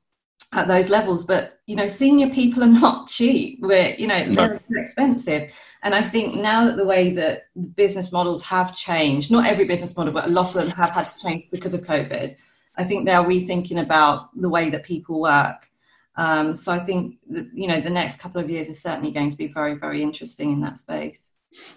at 0.53 0.68
those 0.68 0.88
levels 0.88 1.23
but 1.25 1.59
you 1.65 1.75
know 1.75 1.88
senior 1.88 2.29
people 2.29 2.62
are 2.63 2.77
not 2.85 3.07
cheap. 3.07 3.59
We're 3.59 3.95
you 3.97 4.06
know 4.06 4.23
they're 4.35 4.62
expensive. 4.69 5.51
And 5.83 5.95
i 5.95 6.03
think 6.03 6.35
now 6.35 6.59
that 6.65 6.77
the 6.77 6.85
way 6.85 7.09
that 7.21 7.45
business 7.75 8.12
models 8.12 8.44
have 8.44 8.75
changed 8.75 9.31
not 9.31 9.47
every 9.47 9.65
business 9.65 9.95
model 9.97 10.13
but 10.13 10.25
a 10.25 10.35
lot 10.39 10.50
of 10.50 10.62
them 10.62 10.69
have 10.69 10.91
had 10.91 11.07
to 11.07 11.19
change 11.19 11.45
because 11.50 11.73
of 11.73 11.81
covid 11.81 12.35
i 12.77 12.83
think 12.83 13.00
they're 13.07 13.29
rethinking 13.33 13.81
about 13.81 14.29
the 14.39 14.51
way 14.56 14.69
that 14.69 14.83
people 14.83 15.19
work. 15.19 15.59
Um, 16.18 16.53
so 16.53 16.71
i 16.71 16.77
think 16.77 17.18
that, 17.31 17.47
you 17.51 17.68
know 17.68 17.81
the 17.81 17.97
next 18.00 18.19
couple 18.19 18.39
of 18.39 18.47
years 18.47 18.68
is 18.69 18.79
certainly 18.79 19.09
going 19.09 19.31
to 19.31 19.38
be 19.44 19.47
very 19.47 19.73
very 19.73 20.03
interesting 20.03 20.51
in 20.51 20.62
that 20.62 20.77
space 20.77 21.31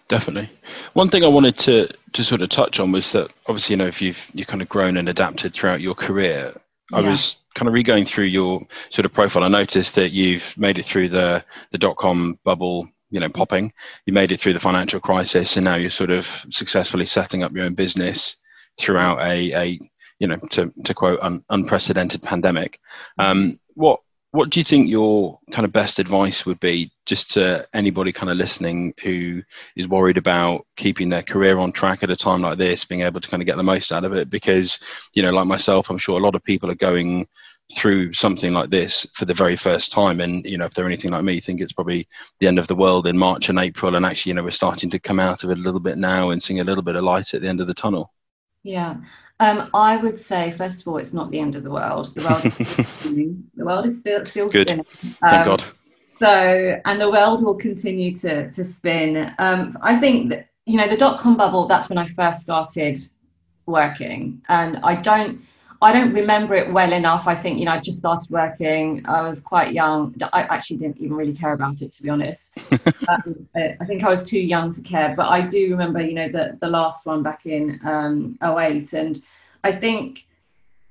Definitely. 0.09 0.51
One 0.93 1.09
thing 1.09 1.25
I 1.25 1.29
wanted 1.29 1.59
to 1.59 1.89
to 2.13 2.25
sort 2.25 2.43
of 2.43 2.49
touch 2.49 2.79
on 2.79 2.93
was 2.93 3.13
that 3.13 3.33
obviously, 3.47 3.75
you 3.75 3.79
know, 3.79 3.87
if 3.87 4.01
you've 4.01 4.31
you 4.35 4.45
kind 4.45 4.63
of 4.63 4.69
grown 4.69 4.97
and 4.97 5.09
adapted 5.09 5.53
throughout 5.53 5.81
your 5.81 5.95
career, 5.95 6.53
yeah. 6.93 6.99
I 6.99 7.01
was 7.01 7.37
kind 7.55 7.69
of 7.69 7.75
re-going 7.75 8.05
through 8.05 8.25
your 8.25 8.67
sort 8.91 9.07
of 9.07 9.13
profile. 9.13 9.45
I 9.45 9.49
noticed 9.49 9.95
that 9.95 10.13
you've 10.13 10.57
made 10.57 10.79
it 10.79 10.85
through 10.85 11.09
the 11.09 11.45
the 11.71 11.79
dot 11.79 11.97
com 11.97 12.39
bubble, 12.45 12.89
you 13.11 13.21
know, 13.21 13.29
popping. 13.29 13.73
You 14.07 14.13
made 14.13 14.31
it 14.31 14.41
through 14.41 14.53
the 14.53 14.61
financial 14.61 15.01
crisis, 15.01 15.57
and 15.57 15.65
now 15.65 15.77
you're 15.77 15.91
sort 15.91 16.11
of 16.11 16.27
successfully 16.51 17.07
setting 17.07 17.43
up 17.43 17.53
your 17.53 17.65
own 17.65 17.75
business 17.75 18.37
throughout 18.79 19.21
a 19.21 19.53
a 19.55 19.81
you 20.19 20.29
know 20.29 20.37
to 20.51 20.73
to 20.85 20.95
quote 20.95 21.21
un, 21.21 21.45
unprecedented 21.51 22.23
pandemic. 22.23 22.79
Um, 23.19 23.59
what 23.75 24.01
what 24.35 24.51
do 24.51 24.59
you 24.59 24.65
think 24.65 24.91
your 24.91 25.39
kind 25.53 25.65
of 25.65 25.71
best 25.71 26.01
advice 26.01 26.45
would 26.45 26.59
be 26.59 26.91
just 27.07 27.31
to 27.31 27.65
anybody 27.73 28.11
kind 28.11 28.33
of 28.33 28.37
listening 28.37 28.93
who 29.01 29.41
is 29.77 29.87
worried 29.87 30.17
about 30.17 30.67
keeping 30.75 31.09
their 31.09 31.23
career 31.23 31.57
on 31.57 31.71
track 31.71 32.03
at 32.03 32.11
a 32.11 32.17
time 32.17 32.43
like 32.43 32.59
this 32.59 32.85
being 32.85 33.03
able 33.03 33.21
to 33.21 33.29
kind 33.29 33.41
of 33.41 33.47
get 33.47 33.57
the 33.57 33.63
most 33.63 33.93
out 33.93 34.03
of 34.03 34.13
it? 34.13 34.29
Because 34.29 34.81
you 35.13 35.23
know 35.23 35.31
like 35.31 35.47
myself 35.47 35.89
i'm 35.89 35.99
sure 35.99 36.19
a 36.19 36.23
lot 36.23 36.35
of 36.35 36.43
people 36.43 36.69
are 36.69 36.75
going 36.75 37.29
through 37.77 38.13
something 38.13 38.53
like 38.53 38.71
this 38.71 39.07
for 39.15 39.25
the 39.25 39.33
very 39.33 39.55
first 39.55 39.93
time. 39.93 40.21
And 40.21 40.45
you 40.45 40.59
know 40.59 40.65
if 40.65 40.75
they're 40.75 40.85
anything 40.85 41.13
like 41.13 41.23
me 41.23 41.39
think 41.39 41.61
it's 41.61 41.73
probably 41.73 42.09
the 42.41 42.49
end 42.49 42.59
of 42.59 42.67
the 42.67 42.75
world 42.75 43.07
in 43.07 43.17
march 43.17 43.49
and 43.49 43.59
april. 43.61 43.95
And 43.95 44.05
actually 44.05 44.31
you 44.31 44.35
know 44.35 44.43
we're 44.43 44.51
starting 44.51 44.91
to 44.91 44.99
come 44.99 45.21
out 45.21 45.45
of 45.45 45.51
it 45.51 45.59
a 45.59 45.63
little 45.63 45.79
bit 45.79 45.97
now 45.97 46.31
and 46.31 46.43
seeing 46.43 46.59
a 46.59 46.65
little 46.65 46.83
bit 46.83 46.97
of 46.97 47.05
light 47.05 47.35
at 47.35 47.43
the 47.43 47.49
end 47.49 47.61
of 47.61 47.69
the 47.69 47.75
tunnel. 47.75 48.13
Yeah 48.65 48.97
um, 49.41 49.71
I 49.75 49.97
would 49.97 50.19
say, 50.19 50.53
first 50.53 50.83
of 50.83 50.89
all, 50.89 50.99
it's 50.99 51.13
not 51.13 51.31
the 51.31 51.41
end 51.41 51.57
of 51.57 51.65
the 51.65 51.71
world. 51.71 52.15
The 52.15 52.25
world 52.25 52.45
is 52.45 52.55
still 52.55 52.85
spinning. 52.85 53.45
The 53.57 53.65
world 53.65 53.87
is 53.87 53.99
still, 53.99 54.25
still 54.25 54.49
Good. 54.49 54.69
spinning. 54.69 54.87
Um, 55.23 55.31
Thank 55.31 55.45
God. 55.45 55.65
So, 56.07 56.81
and 56.85 57.01
the 57.01 57.11
world 57.11 57.43
will 57.43 57.57
continue 57.57 58.15
to, 58.17 58.51
to 58.51 58.65
spin. 58.65 59.35
Um, 59.39 59.77
I 59.83 59.97
think 59.97 60.31
that, 60.31 60.49
you 60.67 60.77
know, 60.77 60.87
the 60.87 60.97
dot 60.97 61.19
com 61.19 61.37
bubble, 61.37 61.67
that's 61.67 61.89
when 61.89 61.99
I 61.99 62.09
first 62.09 62.43
started 62.43 62.99
working. 63.67 64.41
And 64.49 64.79
I 64.79 64.95
don't, 64.95 65.41
I 65.83 65.93
don't 65.93 66.13
remember 66.13 66.55
it 66.55 66.73
well 66.73 66.93
enough. 66.93 67.27
I 67.27 67.35
think, 67.35 67.59
you 67.59 67.65
know, 67.67 67.73
I 67.73 67.81
just 67.81 67.99
started 67.99 68.31
working. 68.31 69.03
I 69.07 69.23
was 69.23 69.41
quite 69.41 69.73
young. 69.73 70.15
I 70.33 70.43
actually 70.43 70.79
didn't 70.79 70.99
even 70.99 71.17
really 71.17 71.35
care 71.35 71.53
about 71.53 71.83
it, 71.83 71.93
to 71.93 72.03
be 72.03 72.09
honest. 72.09 72.57
um, 73.09 73.49
I 73.55 73.85
think 73.85 74.03
I 74.03 74.09
was 74.09 74.23
too 74.23 74.39
young 74.39 74.73
to 74.73 74.83
care. 74.83 75.15
But 75.17 75.29
I 75.29 75.43
do 75.43 75.71
remember, 75.71 76.01
you 76.01 76.15
know, 76.15 76.29
the, 76.29 76.57
the 76.61 76.69
last 76.69 77.07
one 77.07 77.23
back 77.23 77.47
in 77.47 77.81
um, 77.85 78.39
08. 78.43 78.93
And 78.93 79.23
I 79.63 79.73
think 79.73 80.25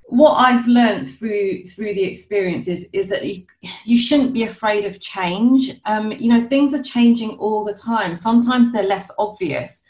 what 0.05 0.33
I've 0.33 0.67
learned 0.67 1.07
through 1.07 1.65
through 1.65 1.93
the 1.93 2.03
experiences 2.03 2.85
is 2.93 3.07
that 3.09 3.25
you, 3.25 3.45
you 3.85 3.97
shouldn't 3.97 4.33
be 4.33 4.43
afraid 4.43 4.85
of 4.85 4.99
change. 4.99 5.79
Um, 5.85 6.11
you 6.11 6.29
know, 6.29 6.45
things 6.45 6.73
are 6.73 6.83
changing 6.83 7.31
all 7.37 7.63
the 7.63 7.73
time. 7.73 8.15
Sometimes 8.15 8.71
they're 8.71 8.83
less 8.83 9.09
obvious, 9.17 9.82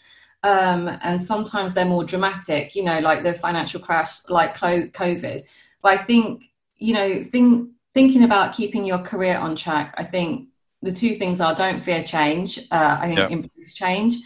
um, 0.43 0.97
and 1.01 1.21
sometimes 1.21 1.73
they're 1.73 1.85
more 1.85 2.03
dramatic. 2.03 2.75
You 2.75 2.83
know, 2.83 2.99
like 2.99 3.23
the 3.23 3.33
financial 3.33 3.79
crash, 3.79 4.27
like 4.29 4.57
COVID. 4.57 5.43
But 5.81 5.91
I 5.91 5.97
think 5.97 6.43
you 6.77 6.93
know, 6.93 7.23
think, 7.23 7.69
thinking 7.93 8.23
about 8.23 8.53
keeping 8.53 8.85
your 8.85 8.99
career 8.99 9.37
on 9.37 9.55
track. 9.55 9.93
I 9.97 10.03
think 10.03 10.49
the 10.81 10.91
two 10.91 11.15
things 11.15 11.39
are 11.39 11.55
don't 11.55 11.79
fear 11.79 12.03
change. 12.03 12.59
Uh, 12.71 12.97
I 12.99 13.07
think 13.07 13.19
yeah. 13.19 13.27
embrace 13.29 13.73
change 13.73 14.17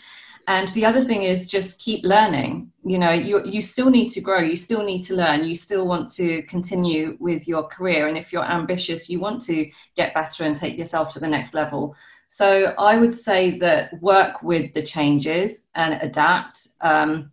and 0.48 0.70
the 0.70 0.86
other 0.86 1.04
thing 1.04 1.24
is 1.24 1.50
just 1.50 1.78
keep 1.78 2.04
learning 2.04 2.72
you 2.84 2.98
know 2.98 3.12
you, 3.12 3.44
you 3.46 3.62
still 3.62 3.90
need 3.90 4.08
to 4.08 4.22
grow 4.22 4.40
you 4.40 4.56
still 4.56 4.84
need 4.84 5.02
to 5.02 5.14
learn 5.14 5.44
you 5.44 5.56
still 5.56 5.86
want 5.86 6.12
to 6.12 6.42
continue 6.44 7.18
with 7.20 7.48
your 7.48 7.64
career 7.64 8.08
and 8.08 8.18
if 8.18 8.32
you're 8.34 8.44
ambitious 8.44 9.10
you 9.10 9.20
want 9.20 9.42
to 9.42 9.70
get 9.96 10.14
better 10.14 10.44
and 10.44 10.56
take 10.56 10.78
yourself 10.78 11.14
to 11.14 11.20
the 11.20 11.28
next 11.28 11.54
level 11.54 11.96
so 12.27 12.74
i 12.77 12.98
would 12.98 13.13
say 13.13 13.57
that 13.57 14.00
work 14.01 14.43
with 14.43 14.74
the 14.74 14.81
changes 14.81 15.63
and 15.75 16.00
adapt 16.01 16.67
um, 16.81 17.31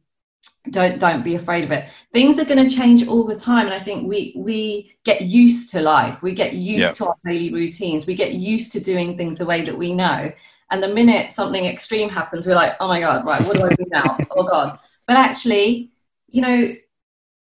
don't 0.70 0.98
don't 0.98 1.22
be 1.22 1.34
afraid 1.34 1.64
of 1.64 1.70
it. 1.70 1.90
Things 2.12 2.38
are 2.38 2.44
going 2.44 2.66
to 2.66 2.74
change 2.74 3.06
all 3.06 3.24
the 3.24 3.36
time 3.36 3.66
and 3.66 3.74
i 3.74 3.78
think 3.78 4.08
we 4.08 4.32
we 4.36 4.94
get 5.04 5.22
used 5.22 5.70
to 5.70 5.80
life. 5.80 6.22
We 6.22 6.32
get 6.32 6.54
used 6.54 6.94
to 6.96 7.06
our 7.06 7.16
daily 7.24 7.52
routines. 7.52 8.06
We 8.06 8.14
get 8.14 8.32
used 8.32 8.72
to 8.72 8.80
doing 8.80 9.16
things 9.16 9.38
the 9.38 9.46
way 9.46 9.62
that 9.62 9.76
we 9.76 9.92
know. 9.92 10.32
And 10.70 10.82
the 10.82 10.88
minute 10.88 11.32
something 11.32 11.66
extreme 11.66 12.08
happens, 12.08 12.46
we're 12.46 12.54
like, 12.54 12.74
oh 12.80 12.88
my 12.88 13.00
God, 13.00 13.24
right, 13.26 13.44
what 13.46 13.56
do 13.56 13.64
I 13.64 13.74
do 13.74 13.84
now? 13.90 14.16
oh 14.30 14.44
God. 14.44 14.78
But 15.06 15.16
actually, 15.16 15.90
you 16.28 16.40
know, 16.40 16.72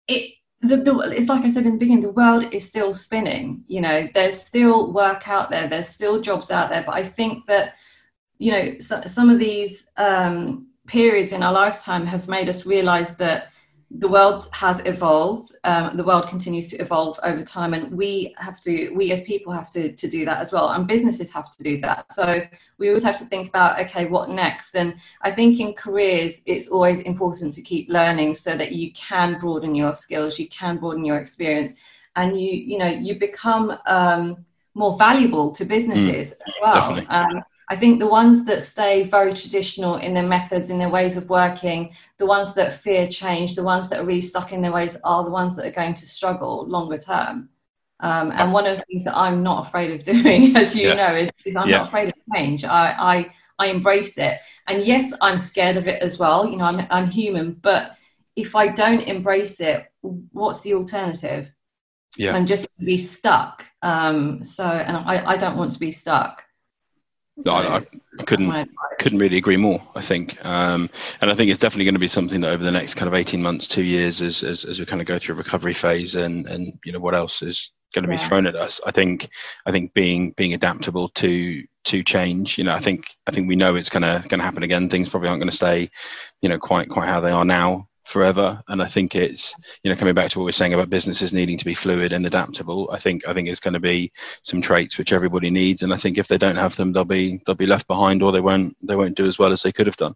it, 0.09 0.33
the, 0.63 0.77
the, 0.77 0.97
it's 1.15 1.27
like 1.27 1.43
I 1.43 1.49
said 1.49 1.65
in 1.65 1.73
the 1.73 1.77
beginning, 1.77 2.01
the 2.01 2.11
world 2.11 2.53
is 2.53 2.65
still 2.65 2.93
spinning. 2.93 3.63
You 3.67 3.81
know, 3.81 4.07
there's 4.13 4.41
still 4.41 4.93
work 4.93 5.27
out 5.27 5.49
there, 5.49 5.67
there's 5.67 5.89
still 5.89 6.21
jobs 6.21 6.51
out 6.51 6.69
there. 6.69 6.83
But 6.83 6.95
I 6.95 7.03
think 7.03 7.45
that, 7.45 7.75
you 8.39 8.51
know, 8.51 8.77
so, 8.79 9.01
some 9.01 9.29
of 9.29 9.39
these 9.39 9.89
um, 9.97 10.67
periods 10.87 11.31
in 11.31 11.43
our 11.43 11.53
lifetime 11.53 12.05
have 12.05 12.27
made 12.27 12.49
us 12.49 12.65
realize 12.65 13.15
that 13.17 13.49
the 13.99 14.07
world 14.07 14.49
has 14.53 14.79
evolved 14.85 15.51
um, 15.65 15.95
the 15.95 16.03
world 16.03 16.27
continues 16.27 16.67
to 16.67 16.75
evolve 16.77 17.19
over 17.23 17.43
time 17.43 17.75
and 17.75 17.91
we 17.91 18.33
have 18.37 18.59
to 18.59 18.89
we 18.89 19.11
as 19.11 19.21
people 19.21 19.53
have 19.53 19.69
to, 19.69 19.91
to 19.93 20.07
do 20.07 20.25
that 20.25 20.39
as 20.39 20.51
well 20.51 20.69
and 20.71 20.87
businesses 20.87 21.31
have 21.31 21.51
to 21.51 21.63
do 21.63 21.79
that. 21.81 22.11
So 22.11 22.41
we 22.79 22.87
always 22.87 23.03
have 23.03 23.19
to 23.19 23.25
think 23.25 23.49
about 23.49 23.79
okay 23.79 24.05
what 24.05 24.29
next? 24.29 24.75
And 24.75 24.95
i 25.21 25.29
think 25.29 25.59
in 25.59 25.73
careers 25.73 26.41
it's 26.45 26.67
always 26.67 26.99
important 26.99 27.53
to 27.53 27.61
keep 27.61 27.87
learning 27.89 28.33
so 28.33 28.57
that 28.57 28.71
you 28.71 28.91
can 28.93 29.37
broaden 29.39 29.75
your 29.75 29.93
skills 29.93 30.39
you 30.39 30.47
can 30.47 30.77
broaden 30.77 31.05
your 31.05 31.17
experience 31.17 31.73
and 32.15 32.39
you 32.39 32.51
you 32.51 32.77
know 32.77 32.87
you 32.87 33.19
become 33.19 33.77
um, 33.85 34.43
more 34.73 34.97
valuable 34.97 35.51
to 35.51 35.65
businesses 35.65 36.33
mm, 36.33 36.47
as 36.47 36.53
well. 36.61 37.05
um, 37.09 37.43
I 37.73 37.75
think 37.75 37.99
the 37.99 38.05
ones 38.05 38.45
that 38.45 38.61
stay 38.61 39.01
very 39.01 39.33
traditional 39.33 39.95
in 39.95 40.13
their 40.13 40.27
methods, 40.27 40.69
in 40.69 40.77
their 40.77 40.89
ways 40.89 41.17
of 41.17 41.27
working, 41.27 41.95
the 42.19 42.25
ones 42.27 42.53
that 42.53 42.71
fear 42.71 43.07
change, 43.07 43.55
the 43.55 43.63
ones 43.63 43.89
that 43.89 43.99
are 43.99 44.05
really 44.05 44.21
stuck 44.21 44.53
in 44.53 44.61
their 44.61 44.71
ways 44.71 44.95
are 45.03 45.23
the 45.23 45.31
ones 45.31 45.55
that 45.55 45.65
are 45.65 45.71
going 45.71 45.95
to 45.95 46.05
struggle 46.05 46.67
longer 46.67 46.99
term. 46.99 47.49
Um, 47.99 48.31
and 48.31 48.53
one 48.53 48.67
of 48.67 48.77
the 48.77 48.83
things 48.83 49.03
that 49.05 49.17
I'm 49.17 49.41
not 49.41 49.65
afraid 49.65 49.89
of 49.89 50.03
doing, 50.13 50.55
as 50.55 50.75
you 50.75 50.89
yeah. 50.89 50.93
know, 50.93 51.15
is, 51.15 51.31
is 51.47 51.55
I'm 51.55 51.67
yeah. 51.67 51.77
not 51.77 51.87
afraid 51.87 52.09
of 52.09 52.13
change. 52.35 52.63
I, 52.63 52.91
I, 52.91 53.31
I 53.57 53.67
embrace 53.69 54.19
it. 54.19 54.37
And 54.67 54.85
yes, 54.85 55.11
I'm 55.19 55.39
scared 55.39 55.75
of 55.75 55.87
it 55.87 55.99
as 56.03 56.19
well. 56.19 56.47
You 56.47 56.57
know, 56.57 56.65
I'm, 56.65 56.85
I'm 56.91 57.07
human, 57.07 57.53
but 57.53 57.97
if 58.35 58.55
I 58.55 58.67
don't 58.67 59.01
embrace 59.01 59.59
it, 59.59 59.91
what's 60.01 60.61
the 60.61 60.75
alternative? 60.75 61.51
Yeah. 62.19 62.35
I'm 62.35 62.45
just 62.45 62.67
be 62.77 62.99
stuck. 62.99 63.65
Um, 63.81 64.43
so, 64.43 64.63
and 64.63 64.95
I, 64.95 65.25
I 65.25 65.37
don't 65.37 65.57
want 65.57 65.71
to 65.71 65.79
be 65.79 65.91
stuck. 65.91 66.45
So 67.39 67.51
I, 67.51 67.77
I, 67.77 68.23
couldn't 68.25 68.69
couldn't 68.99 69.17
really 69.17 69.37
agree 69.37 69.57
more. 69.57 69.81
I 69.95 70.01
think, 70.01 70.43
um, 70.45 70.89
and 71.19 71.31
I 71.31 71.33
think 71.33 71.49
it's 71.49 71.59
definitely 71.59 71.85
going 71.85 71.95
to 71.95 71.99
be 71.99 72.07
something 72.07 72.41
that 72.41 72.51
over 72.51 72.63
the 72.63 72.71
next 72.71 72.93
kind 72.93 73.07
of 73.07 73.15
eighteen 73.15 73.41
months, 73.41 73.67
two 73.67 73.83
years, 73.83 74.21
as 74.21 74.43
as, 74.43 74.65
as 74.65 74.79
we 74.79 74.85
kind 74.85 75.01
of 75.01 75.07
go 75.07 75.17
through 75.17 75.35
a 75.35 75.37
recovery 75.39 75.73
phase, 75.73 76.13
and 76.13 76.45
and 76.47 76.77
you 76.85 76.91
know 76.91 76.99
what 76.99 77.15
else 77.15 77.41
is 77.41 77.71
going 77.95 78.05
to 78.05 78.11
yeah. 78.11 78.21
be 78.21 78.27
thrown 78.27 78.45
at 78.45 78.55
us. 78.55 78.79
I 78.85 78.91
think 78.91 79.29
I 79.65 79.71
think 79.71 79.93
being 79.95 80.31
being 80.31 80.53
adaptable 80.53 81.09
to 81.09 81.63
to 81.85 82.03
change. 82.03 82.59
You 82.59 82.65
know, 82.65 82.75
I 82.75 82.79
think 82.79 83.07
I 83.25 83.31
think 83.31 83.47
we 83.47 83.55
know 83.55 83.75
it's 83.75 83.89
going 83.89 84.03
to 84.03 84.23
going 84.27 84.39
to 84.39 84.45
happen 84.45 84.63
again. 84.63 84.87
Things 84.87 85.09
probably 85.09 85.29
aren't 85.29 85.41
going 85.41 85.49
to 85.49 85.55
stay, 85.55 85.89
you 86.41 86.49
know, 86.49 86.59
quite 86.59 86.89
quite 86.89 87.07
how 87.07 87.19
they 87.19 87.31
are 87.31 87.45
now 87.45 87.87
forever. 88.03 88.61
And 88.67 88.81
i 88.81 88.85
think 88.85 89.15
it's 89.15 89.55
you 89.83 89.89
know 89.89 89.97
coming 89.97 90.13
back 90.13 90.29
to 90.31 90.39
what 90.39 90.45
we 90.45 90.49
are 90.49 90.53
saying 90.53 90.73
about 90.73 90.89
businesses 90.89 91.33
needing 91.33 91.57
to 91.57 91.65
be 91.65 91.73
fluid 91.73 92.13
and 92.13 92.25
adaptable 92.25 92.89
i 92.91 92.97
think 92.97 93.27
i 93.27 93.33
think 93.33 93.47
it's 93.47 93.59
going 93.59 93.73
to 93.73 93.79
be 93.79 94.11
some 94.41 94.61
traits 94.61 94.97
which 94.97 95.13
everybody 95.13 95.49
needs. 95.49 95.83
And 95.83 95.93
i 95.93 95.97
think 95.97 96.17
if 96.17 96.27
they 96.27 96.37
don't 96.37 96.55
have 96.55 96.75
them 96.75 96.91
they'll 96.91 97.05
be 97.05 97.41
they'll 97.45 97.55
be 97.55 97.65
left 97.65 97.87
behind 97.87 98.21
or 98.21 98.31
they 98.31 98.41
won't 98.41 98.75
they 98.85 98.95
won't 98.95 99.15
do 99.15 99.25
as 99.25 99.39
well 99.39 99.51
as 99.51 99.61
they 99.61 99.71
could 99.71 99.87
have 99.87 99.97
done. 99.97 100.15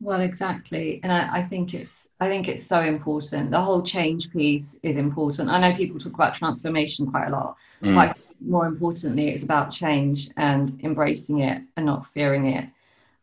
Well 0.00 0.20
exactly. 0.20 1.00
And 1.02 1.12
i, 1.12 1.38
I 1.38 1.42
think 1.42 1.74
it's 1.74 2.06
i 2.20 2.28
think 2.28 2.48
it's 2.48 2.66
so 2.66 2.80
important. 2.80 3.50
The 3.50 3.60
whole 3.60 3.82
change 3.82 4.30
piece 4.30 4.76
is 4.82 4.96
important. 4.96 5.50
I 5.50 5.60
know 5.60 5.76
people 5.76 5.98
talk 5.98 6.14
about 6.14 6.34
transformation 6.34 7.10
quite 7.10 7.28
a 7.28 7.30
lot 7.30 7.56
mm. 7.82 7.94
but 7.94 8.18
more 8.40 8.66
importantly 8.66 9.28
it's 9.28 9.42
about 9.42 9.70
change 9.70 10.30
and 10.36 10.80
embracing 10.82 11.40
it 11.40 11.62
and 11.76 11.86
not 11.86 12.06
fearing 12.06 12.46
it. 12.46 12.68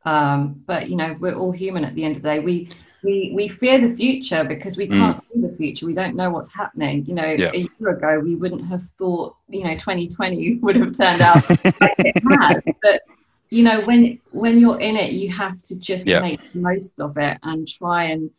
Um, 0.05 0.63
but 0.65 0.89
you 0.89 0.95
know 0.95 1.17
we're 1.19 1.35
all 1.35 1.51
human 1.51 1.83
at 1.83 1.95
the 1.95 2.05
end 2.05 2.15
of 2.15 2.21
the 2.21 2.29
day. 2.29 2.39
We 2.39 2.69
we 3.07 3.31
we 3.33 3.47
fear 3.47 3.79
the 3.79 3.95
future 3.95 4.43
because 4.43 4.75
we 4.75 4.85
can't 4.85 5.15
mm. 5.17 5.21
see 5.33 5.41
the 5.47 5.55
future 5.55 5.85
we 5.85 5.93
don't 5.93 6.15
know 6.15 6.29
what's 6.29 6.53
happening 6.53 7.05
you 7.05 7.15
know 7.15 7.25
yeah. 7.25 7.51
a 7.53 7.59
year 7.59 7.89
ago 7.89 8.19
we 8.19 8.35
wouldn't 8.35 8.65
have 8.67 8.83
thought 8.97 9.33
you 9.47 9.63
know 9.63 9.73
2020 9.73 10.55
would 10.61 10.75
have 10.75 10.95
turned 10.95 11.21
out 11.21 11.49
like 11.81 11.95
it 11.99 12.21
has 12.41 12.61
but 12.83 13.01
you 13.49 13.63
know 13.63 13.79
when 13.85 14.19
when 14.31 14.59
you're 14.59 14.79
in 14.81 14.97
it 14.97 15.13
you 15.13 15.31
have 15.31 15.59
to 15.61 15.75
just 15.75 16.05
yeah. 16.05 16.19
make 16.19 16.41
the 16.51 16.59
most 16.59 16.99
of 16.99 17.17
it 17.17 17.37
and 17.43 17.65
try 17.67 18.03
and 18.03 18.29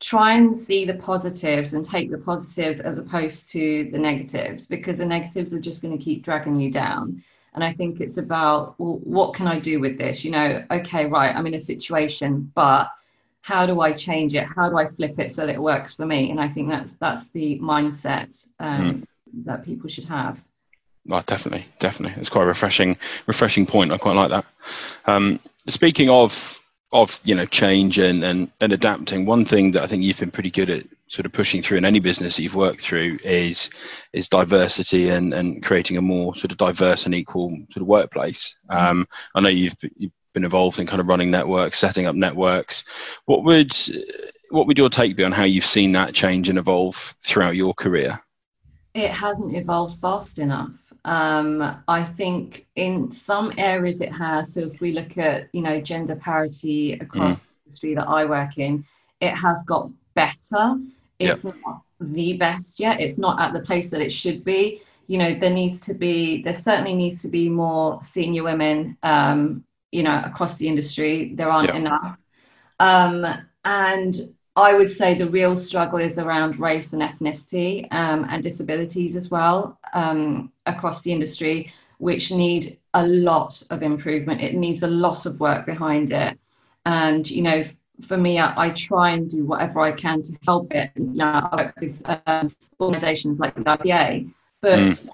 try 0.00 0.34
and 0.34 0.56
see 0.56 0.84
the 0.84 0.94
positives 0.94 1.72
and 1.72 1.84
take 1.84 2.10
the 2.10 2.18
positives 2.18 2.80
as 2.82 2.98
opposed 2.98 3.48
to 3.48 3.88
the 3.90 3.98
negatives 3.98 4.66
because 4.66 4.98
the 4.98 5.06
negatives 5.06 5.54
are 5.54 5.58
just 5.58 5.80
going 5.80 5.96
to 5.96 6.04
keep 6.04 6.22
dragging 6.22 6.60
you 6.60 6.70
down 6.70 7.20
and 7.54 7.64
i 7.64 7.72
think 7.72 7.98
it's 7.98 8.18
about 8.18 8.78
well, 8.78 9.00
what 9.04 9.32
can 9.32 9.46
i 9.46 9.58
do 9.58 9.80
with 9.80 9.96
this 9.96 10.22
you 10.22 10.30
know 10.30 10.62
okay 10.70 11.06
right 11.06 11.34
i'm 11.34 11.46
in 11.46 11.54
a 11.54 11.58
situation 11.58 12.52
but 12.54 12.90
how 13.42 13.66
do 13.66 13.80
I 13.80 13.92
change 13.92 14.34
it? 14.34 14.44
How 14.44 14.68
do 14.68 14.76
I 14.76 14.86
flip 14.86 15.18
it 15.18 15.32
so 15.32 15.46
that 15.46 15.54
it 15.54 15.62
works 15.62 15.94
for 15.94 16.06
me? 16.06 16.30
And 16.30 16.40
I 16.40 16.48
think 16.48 16.68
that's 16.68 16.92
that's 17.00 17.28
the 17.30 17.58
mindset 17.58 18.46
um, 18.58 18.80
mm. 18.80 19.44
that 19.44 19.64
people 19.64 19.88
should 19.88 20.04
have. 20.04 20.38
Oh, 21.10 21.22
definitely, 21.26 21.66
definitely. 21.78 22.20
It's 22.20 22.28
quite 22.28 22.42
a 22.42 22.46
refreshing, 22.46 22.98
refreshing 23.26 23.66
point. 23.66 23.92
I 23.92 23.98
quite 23.98 24.16
like 24.16 24.30
that. 24.30 24.44
Um, 25.06 25.40
speaking 25.66 26.10
of 26.10 26.60
of 26.90 27.20
you 27.22 27.34
know 27.34 27.46
change 27.46 27.98
and, 27.98 28.24
and 28.24 28.50
and 28.60 28.72
adapting, 28.72 29.24
one 29.24 29.44
thing 29.44 29.72
that 29.72 29.82
I 29.82 29.86
think 29.86 30.02
you've 30.02 30.18
been 30.20 30.30
pretty 30.30 30.50
good 30.50 30.70
at 30.70 30.84
sort 31.08 31.24
of 31.24 31.32
pushing 31.32 31.62
through 31.62 31.78
in 31.78 31.84
any 31.86 32.00
business 32.00 32.36
that 32.36 32.42
you've 32.42 32.54
worked 32.54 32.82
through 32.82 33.18
is 33.24 33.70
is 34.12 34.28
diversity 34.28 35.08
and 35.08 35.32
and 35.32 35.62
creating 35.62 35.96
a 35.96 36.02
more 36.02 36.34
sort 36.34 36.52
of 36.52 36.58
diverse 36.58 37.06
and 37.06 37.14
equal 37.14 37.50
sort 37.70 37.82
of 37.82 37.86
workplace. 37.86 38.56
Mm. 38.70 38.76
Um, 38.76 39.08
I 39.34 39.40
know 39.40 39.48
you've 39.48 39.76
you've 39.96 40.12
been 40.38 40.44
involved 40.44 40.78
in 40.78 40.86
kind 40.86 41.00
of 41.00 41.08
running 41.08 41.30
networks, 41.32 41.78
setting 41.78 42.06
up 42.06 42.14
networks. 42.14 42.84
What 43.24 43.42
would 43.44 43.72
what 44.50 44.66
would 44.66 44.78
your 44.78 44.88
take 44.88 45.16
be 45.16 45.24
on 45.24 45.32
how 45.32 45.44
you've 45.44 45.66
seen 45.66 45.92
that 45.92 46.14
change 46.14 46.48
and 46.48 46.58
evolve 46.58 47.16
throughout 47.22 47.56
your 47.56 47.74
career? 47.74 48.20
It 48.94 49.10
hasn't 49.10 49.54
evolved 49.56 50.00
fast 50.00 50.38
enough. 50.38 50.70
Um, 51.04 51.82
I 51.88 52.04
think 52.04 52.66
in 52.76 53.10
some 53.10 53.52
areas 53.58 54.00
it 54.00 54.12
has. 54.12 54.52
So 54.54 54.60
if 54.60 54.80
we 54.80 54.92
look 54.92 55.18
at 55.18 55.48
you 55.52 55.60
know 55.60 55.80
gender 55.80 56.14
parity 56.14 56.92
across 56.92 57.40
mm. 57.40 57.42
the 57.42 57.48
industry 57.64 57.94
that 57.96 58.08
I 58.08 58.24
work 58.24 58.58
in, 58.58 58.84
it 59.20 59.34
has 59.34 59.62
got 59.64 59.90
better. 60.14 60.76
It's 61.18 61.44
yep. 61.44 61.54
not 61.66 61.82
the 62.00 62.34
best 62.34 62.78
yet. 62.78 63.00
It's 63.00 63.18
not 63.18 63.40
at 63.40 63.52
the 63.52 63.60
place 63.60 63.90
that 63.90 64.00
it 64.00 64.12
should 64.12 64.44
be. 64.44 64.82
You 65.08 65.18
know, 65.18 65.34
there 65.34 65.50
needs 65.50 65.80
to 65.82 65.94
be, 65.94 66.42
there 66.42 66.52
certainly 66.52 66.94
needs 66.94 67.22
to 67.22 67.28
be 67.28 67.48
more 67.48 68.00
senior 68.02 68.44
women 68.44 68.96
um, 69.02 69.64
you 69.92 70.02
know 70.02 70.22
across 70.24 70.54
the 70.54 70.68
industry 70.68 71.34
there 71.34 71.50
aren't 71.50 71.68
yeah. 71.68 71.76
enough. 71.76 72.18
Um, 72.80 73.26
and 73.64 74.34
i 74.56 74.72
would 74.72 74.88
say 74.88 75.14
the 75.14 75.28
real 75.28 75.56
struggle 75.56 75.98
is 75.98 76.18
around 76.18 76.58
race 76.58 76.92
and 76.92 77.02
ethnicity 77.02 77.92
um, 77.92 78.24
and 78.30 78.42
disabilities 78.42 79.16
as 79.16 79.30
well 79.30 79.78
um, 79.94 80.52
across 80.66 81.02
the 81.02 81.12
industry 81.12 81.72
which 81.98 82.30
need 82.30 82.78
a 82.94 83.04
lot 83.04 83.60
of 83.70 83.82
improvement. 83.82 84.40
It 84.40 84.54
needs 84.54 84.84
a 84.84 84.86
lot 84.86 85.26
of 85.26 85.40
work 85.40 85.66
behind 85.66 86.12
it. 86.12 86.38
And 86.86 87.28
you 87.28 87.42
know 87.42 87.64
for 88.06 88.16
me 88.16 88.38
i, 88.38 88.66
I 88.66 88.70
try 88.70 89.10
and 89.10 89.28
do 89.28 89.44
whatever 89.44 89.80
i 89.80 89.90
can 89.90 90.22
to 90.22 90.32
help 90.46 90.72
it. 90.72 90.92
You 90.94 91.04
know, 91.04 91.48
i 91.52 91.64
work 91.64 91.74
with 91.80 92.00
um, 92.26 92.54
organizations 92.80 93.40
like 93.40 93.56
the 93.56 93.62
ipa 93.62 94.32
but 94.60 94.78
mm. 94.78 95.08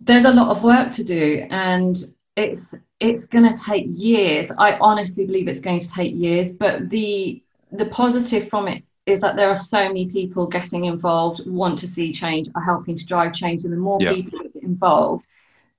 there's 0.00 0.24
a 0.24 0.32
lot 0.32 0.48
of 0.48 0.64
work 0.64 0.92
to 0.92 1.04
do. 1.04 1.46
And 1.50 1.96
it's 2.36 2.74
it's 3.00 3.26
going 3.26 3.52
to 3.52 3.62
take 3.62 3.84
years 3.88 4.50
i 4.58 4.78
honestly 4.78 5.26
believe 5.26 5.48
it's 5.48 5.60
going 5.60 5.80
to 5.80 5.88
take 5.90 6.14
years 6.14 6.50
but 6.50 6.88
the 6.88 7.42
the 7.72 7.86
positive 7.86 8.48
from 8.48 8.68
it 8.68 8.82
is 9.06 9.20
that 9.20 9.36
there 9.36 9.48
are 9.48 9.56
so 9.56 9.78
many 9.88 10.06
people 10.06 10.46
getting 10.46 10.84
involved, 10.84 11.44
want 11.46 11.78
to 11.78 11.88
see 11.88 12.12
change, 12.12 12.48
are 12.54 12.62
helping 12.62 12.96
to 12.96 13.04
drive 13.04 13.32
change, 13.32 13.64
and 13.64 13.72
the 13.72 13.76
more 13.76 13.98
Yeah. 14.00 14.12
people 14.12 14.38
involved, 14.62 15.26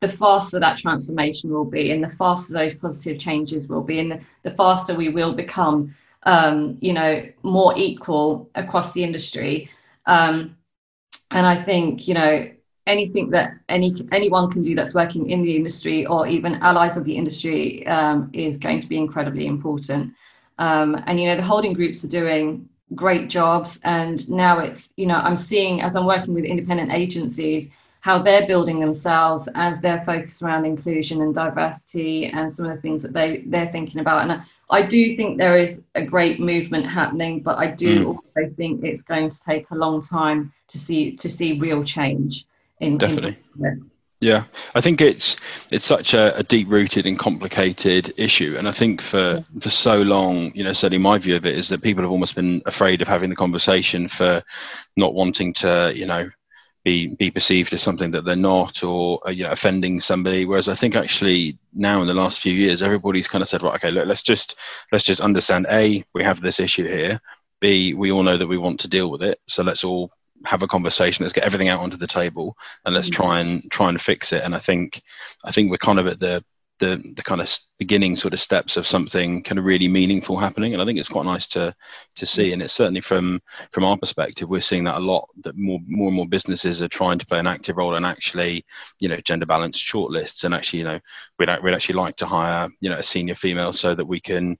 the 0.01 0.07
faster 0.07 0.59
that 0.59 0.77
transformation 0.77 1.49
will 1.51 1.63
be, 1.65 1.91
and 1.91 2.03
the 2.03 2.09
faster 2.09 2.53
those 2.53 2.75
positive 2.75 3.17
changes 3.19 3.69
will 3.69 3.81
be, 3.81 3.99
and 3.99 4.11
the, 4.11 4.19
the 4.43 4.51
faster 4.51 4.93
we 4.93 5.07
will 5.09 5.33
become, 5.33 5.95
um, 6.23 6.77
you 6.81 6.91
know, 6.91 7.25
more 7.43 7.73
equal 7.77 8.49
across 8.55 8.91
the 8.91 9.03
industry. 9.03 9.69
Um, 10.05 10.57
and 11.31 11.45
I 11.45 11.63
think, 11.63 12.07
you 12.07 12.13
know, 12.15 12.49
anything 12.87 13.29
that 13.31 13.53
any 13.69 13.95
anyone 14.11 14.49
can 14.51 14.61
do 14.63 14.75
that's 14.75 14.93
working 14.93 15.29
in 15.29 15.43
the 15.43 15.55
industry 15.55 16.05
or 16.05 16.27
even 16.27 16.55
allies 16.55 16.97
of 16.97 17.05
the 17.05 17.15
industry 17.15 17.85
um, 17.87 18.29
is 18.33 18.57
going 18.57 18.79
to 18.79 18.87
be 18.87 18.97
incredibly 18.97 19.47
important. 19.47 20.13
Um, 20.59 21.01
and 21.07 21.19
you 21.19 21.27
know, 21.27 21.35
the 21.35 21.41
holding 21.43 21.73
groups 21.73 22.03
are 22.03 22.07
doing 22.09 22.67
great 22.95 23.29
jobs, 23.29 23.79
and 23.83 24.29
now 24.29 24.59
it's 24.59 24.91
you 24.97 25.05
know, 25.07 25.15
I'm 25.15 25.37
seeing 25.37 25.81
as 25.81 25.95
I'm 25.95 26.05
working 26.05 26.33
with 26.33 26.45
independent 26.45 26.91
agencies 26.93 27.69
how 28.01 28.19
they're 28.19 28.45
building 28.45 28.79
themselves 28.81 29.47
as 29.55 29.79
their 29.79 30.01
focus 30.03 30.41
around 30.41 30.65
inclusion 30.65 31.21
and 31.21 31.33
diversity 31.33 32.25
and 32.25 32.51
some 32.51 32.65
of 32.65 32.75
the 32.75 32.81
things 32.81 33.01
that 33.01 33.13
they 33.13 33.43
they're 33.47 33.71
thinking 33.71 34.01
about. 34.01 34.23
And 34.23 34.31
I, 34.33 34.41
I 34.69 34.81
do 34.81 35.15
think 35.15 35.37
there 35.37 35.57
is 35.57 35.81
a 35.95 36.05
great 36.05 36.39
movement 36.39 36.85
happening, 36.85 37.41
but 37.41 37.57
I 37.57 37.67
do 37.67 38.07
Mm. 38.11 38.17
also 38.35 38.53
think 38.55 38.83
it's 38.83 39.03
going 39.03 39.29
to 39.29 39.39
take 39.39 39.69
a 39.71 39.75
long 39.75 40.01
time 40.01 40.51
to 40.67 40.77
see 40.77 41.15
to 41.17 41.29
see 41.29 41.59
real 41.59 41.83
change 41.83 42.45
in 42.83 42.91
in- 42.93 42.97
Definitely. 42.97 43.37
Yeah, 44.23 44.45
I 44.73 44.79
think 44.79 45.01
it's 45.01 45.35
it's 45.69 45.83
such 45.83 46.13
a, 46.13 46.33
a 46.37 46.43
deep 46.43 46.69
rooted 46.69 47.05
and 47.05 47.19
complicated 47.19 48.13
issue, 48.15 48.55
and 48.57 48.69
I 48.69 48.71
think 48.71 49.01
for 49.01 49.43
for 49.59 49.69
so 49.69 50.01
long, 50.01 50.53
you 50.55 50.63
know, 50.63 50.71
certainly 50.71 50.97
my 51.03 51.17
view 51.17 51.35
of 51.35 51.45
it 51.45 51.57
is 51.57 51.67
that 51.67 51.81
people 51.81 52.03
have 52.03 52.11
almost 52.11 52.33
been 52.35 52.61
afraid 52.65 53.01
of 53.01 53.09
having 53.09 53.29
the 53.29 53.35
conversation 53.35 54.07
for 54.07 54.41
not 54.95 55.13
wanting 55.13 55.51
to, 55.55 55.91
you 55.93 56.05
know, 56.05 56.29
be 56.85 57.07
be 57.07 57.31
perceived 57.31 57.73
as 57.73 57.81
something 57.81 58.11
that 58.11 58.23
they're 58.23 58.37
not, 58.37 58.81
or 58.81 59.19
uh, 59.27 59.29
you 59.29 59.43
know, 59.43 59.51
offending 59.51 59.99
somebody. 59.99 60.45
Whereas 60.45 60.69
I 60.69 60.75
think 60.75 60.95
actually 60.95 61.57
now 61.73 61.99
in 61.99 62.07
the 62.07 62.13
last 62.13 62.39
few 62.39 62.53
years, 62.53 62.81
everybody's 62.81 63.27
kind 63.27 63.41
of 63.41 63.49
said, 63.49 63.61
right, 63.61 63.75
okay, 63.75 63.91
look, 63.91 64.07
let's 64.07 64.21
just 64.21 64.55
let's 64.93 65.03
just 65.03 65.19
understand. 65.19 65.67
A, 65.69 66.01
we 66.13 66.23
have 66.23 66.39
this 66.39 66.61
issue 66.61 66.87
here. 66.87 67.19
B, 67.59 67.93
we 67.93 68.11
all 68.13 68.23
know 68.23 68.37
that 68.37 68.47
we 68.47 68.57
want 68.57 68.79
to 68.81 68.87
deal 68.87 69.11
with 69.11 69.21
it, 69.21 69.41
so 69.49 69.63
let's 69.63 69.83
all 69.83 70.11
have 70.45 70.63
a 70.63 70.67
conversation. 70.67 71.23
Let's 71.23 71.33
get 71.33 71.43
everything 71.45 71.69
out 71.69 71.81
onto 71.81 71.97
the 71.97 72.07
table 72.07 72.55
and 72.85 72.93
let's 72.95 73.09
Mm. 73.09 73.13
try 73.13 73.39
and 73.39 73.71
try 73.71 73.89
and 73.89 73.99
fix 74.01 74.33
it. 74.33 74.43
And 74.43 74.55
I 74.55 74.59
think 74.59 75.01
I 75.43 75.51
think 75.51 75.71
we're 75.71 75.77
kind 75.77 75.99
of 75.99 76.07
at 76.07 76.19
the 76.19 76.43
the, 76.79 76.97
the 77.15 77.21
kind 77.23 77.39
of 77.39 77.55
beginning 77.77 78.15
sort 78.15 78.33
of 78.33 78.39
steps 78.41 78.77
of 78.77 78.87
something 78.87 79.43
kind 79.43 79.59
of 79.59 79.63
really 79.63 79.87
meaningful 79.87 80.37
happening, 80.37 80.73
and 80.73 80.81
I 80.81 80.85
think 80.85 80.99
it's 80.99 81.07
quite 81.07 81.25
nice 81.25 81.47
to 81.49 81.73
to 82.15 82.25
see. 82.25 82.51
And 82.51 82.61
it's 82.61 82.73
certainly 82.73 82.99
from 83.01 83.41
from 83.71 83.83
our 83.85 83.97
perspective, 83.97 84.49
we're 84.49 84.59
seeing 84.59 84.83
that 84.85 84.97
a 84.97 84.99
lot. 84.99 85.29
That 85.43 85.55
more 85.55 85.79
more 85.87 86.07
and 86.07 86.15
more 86.15 86.27
businesses 86.27 86.81
are 86.81 86.87
trying 86.89 87.19
to 87.19 87.25
play 87.25 87.39
an 87.39 87.47
active 87.47 87.77
role 87.77 87.95
and 87.95 88.05
actually, 88.05 88.65
you 88.99 89.07
know, 89.07 89.17
gender 89.17 89.45
balanced 89.45 89.81
shortlists. 89.85 90.43
And 90.43 90.53
actually, 90.53 90.79
you 90.79 90.85
know, 90.85 90.99
we'd 91.39 91.49
we'd 91.63 91.73
actually 91.75 91.95
like 91.95 92.15
to 92.17 92.25
hire 92.25 92.67
you 92.81 92.89
know 92.89 92.97
a 92.97 93.03
senior 93.03 93.35
female 93.35 93.71
so 93.73 93.95
that 93.95 94.05
we 94.05 94.19
can, 94.19 94.57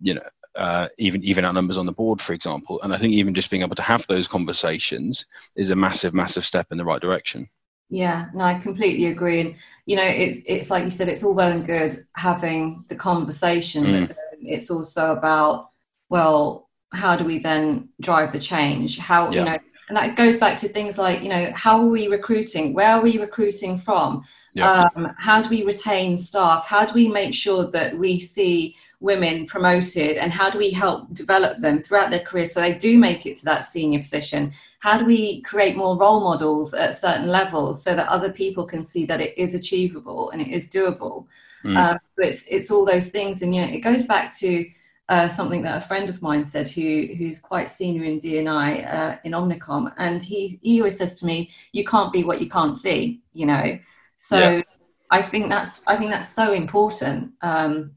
you 0.00 0.14
know. 0.14 0.28
Uh, 0.58 0.88
even 0.98 1.22
even 1.22 1.44
our 1.44 1.52
numbers 1.52 1.78
on 1.78 1.86
the 1.86 1.92
board, 1.92 2.20
for 2.20 2.32
example, 2.32 2.80
and 2.82 2.92
I 2.92 2.98
think 2.98 3.12
even 3.14 3.32
just 3.32 3.48
being 3.50 3.62
able 3.62 3.76
to 3.76 3.82
have 3.82 4.04
those 4.08 4.26
conversations 4.26 5.26
is 5.56 5.70
a 5.70 5.76
massive, 5.76 6.12
massive 6.14 6.44
step 6.44 6.66
in 6.72 6.78
the 6.78 6.84
right 6.84 7.00
direction. 7.00 7.48
Yeah, 7.90 8.26
no, 8.34 8.44
I 8.44 8.54
completely 8.58 9.06
agree. 9.06 9.40
And 9.40 9.54
you 9.86 9.96
know, 9.96 10.02
it's 10.04 10.42
it's 10.46 10.68
like 10.70 10.84
you 10.84 10.90
said, 10.90 11.08
it's 11.08 11.22
all 11.24 11.32
well 11.34 11.52
and 11.52 11.64
good 11.66 11.94
having 12.16 12.84
the 12.88 12.96
conversation, 12.96 13.84
Mm. 13.84 14.08
but 14.08 14.16
it's 14.42 14.70
also 14.70 15.12
about 15.12 15.70
well, 16.10 16.68
how 16.92 17.16
do 17.16 17.24
we 17.24 17.38
then 17.38 17.90
drive 18.00 18.32
the 18.32 18.40
change? 18.40 18.98
How 18.98 19.30
Yeah. 19.30 19.38
you 19.38 19.44
know, 19.44 19.58
and 19.88 19.96
that 19.96 20.16
goes 20.16 20.36
back 20.36 20.58
to 20.58 20.68
things 20.68 20.98
like 20.98 21.22
you 21.22 21.28
know, 21.28 21.52
how 21.54 21.80
are 21.80 21.86
we 21.98 22.08
recruiting? 22.08 22.74
Where 22.74 22.92
are 22.94 23.00
we 23.00 23.18
recruiting 23.18 23.78
from? 23.78 24.22
Yeah. 24.54 24.88
Um, 24.96 25.14
how 25.18 25.40
do 25.40 25.48
we 25.48 25.62
retain 25.64 26.18
staff? 26.18 26.66
How 26.66 26.84
do 26.84 26.94
we 26.94 27.08
make 27.08 27.32
sure 27.34 27.70
that 27.70 27.96
we 27.96 28.18
see 28.20 28.76
women 29.00 29.46
promoted 29.46 30.16
and 30.16 30.32
how 30.32 30.50
do 30.50 30.58
we 30.58 30.70
help 30.70 31.12
develop 31.14 31.58
them 31.58 31.80
throughout 31.80 32.10
their 32.10 32.20
career 32.20 32.46
so 32.46 32.60
they 32.60 32.74
do 32.74 32.98
make 32.98 33.26
it 33.26 33.36
to 33.36 33.44
that 33.44 33.64
senior 33.64 34.00
position 34.00 34.52
how 34.80 34.98
do 34.98 35.04
we 35.04 35.40
create 35.42 35.76
more 35.76 35.96
role 35.96 36.20
models 36.20 36.74
at 36.74 36.94
certain 36.94 37.28
levels 37.28 37.82
so 37.82 37.94
that 37.94 38.08
other 38.08 38.32
people 38.32 38.64
can 38.64 38.82
see 38.82 39.04
that 39.04 39.20
it 39.20 39.36
is 39.38 39.54
achievable 39.54 40.30
and 40.30 40.42
it 40.42 40.48
is 40.48 40.68
doable 40.68 41.26
Mm. 41.64 41.76
uh, 41.76 41.98
it's 42.18 42.44
it's 42.48 42.70
all 42.70 42.84
those 42.84 43.08
things 43.08 43.42
and 43.42 43.52
you 43.52 43.62
know 43.62 43.72
it 43.72 43.80
goes 43.80 44.04
back 44.04 44.32
to 44.38 44.64
uh, 45.08 45.28
something 45.28 45.62
that 45.62 45.78
a 45.78 45.86
friend 45.86 46.08
of 46.08 46.22
mine 46.22 46.44
said 46.44 46.68
who 46.68 47.08
who's 47.16 47.40
quite 47.40 47.68
senior 47.68 48.04
in 48.04 48.20
DNI 48.20 48.94
uh, 48.94 49.16
in 49.24 49.32
Omnicom 49.32 49.92
and 49.96 50.22
he 50.22 50.60
he 50.62 50.80
always 50.80 50.96
says 50.96 51.18
to 51.18 51.26
me 51.26 51.50
you 51.72 51.84
can't 51.84 52.12
be 52.12 52.22
what 52.22 52.40
you 52.40 52.48
can't 52.48 52.76
see 52.76 53.22
you 53.32 53.46
know 53.46 53.78
so 54.18 54.38
Yeah. 54.38 54.62
I 55.10 55.20
think 55.22 55.48
that's 55.48 55.80
I 55.86 55.96
think 55.96 56.10
that's 56.10 56.28
so 56.28 56.52
important 56.52 57.32
um, 57.42 57.92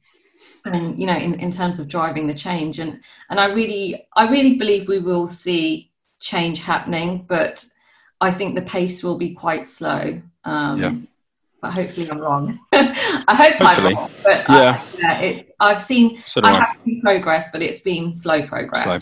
and 0.66 1.00
you 1.00 1.06
know 1.08 1.16
in, 1.18 1.34
in 1.40 1.52
terms 1.52 1.80
of 1.80 1.88
driving 1.88 2.28
the 2.28 2.34
change 2.34 2.80
and 2.80 3.02
and 3.30 3.40
I 3.40 3.48
really 3.54 4.06
I 4.16 4.28
really 4.30 4.56
believe 4.56 4.88
we 4.88 5.00
will 5.00 5.28
see 5.28 5.92
change 6.20 6.60
happening 6.60 7.26
but 7.28 7.66
I 8.20 8.32
think 8.32 8.56
the 8.56 8.62
pace 8.62 9.04
will 9.04 9.18
be 9.18 9.34
quite 9.34 9.66
slow 9.66 10.22
um, 10.46 10.80
Yeah. 10.80 10.94
but 11.62 11.72
hopefully 11.74 12.10
I'm 12.10 12.20
wrong 12.20 12.60
I 12.74 13.36
hope 13.36 13.54
Hopefully. 13.56 13.90
I'm 13.90 13.96
wrong 13.96 14.12
but 14.24 14.50
Yeah. 14.50 14.82
uh, 14.82 14.98
yeah 15.00 15.20
it's 15.20 15.52
I've 15.60 15.82
seen 15.82 16.18
So 16.28 16.42
I 16.44 16.52
I. 16.52 16.60
have 16.60 16.76
seen 16.86 17.02
progress 17.02 17.50
but 17.52 17.62
it's 17.62 17.82
been 17.82 18.14
slow 18.14 18.42
progress 18.46 18.84
Slow. 18.84 18.98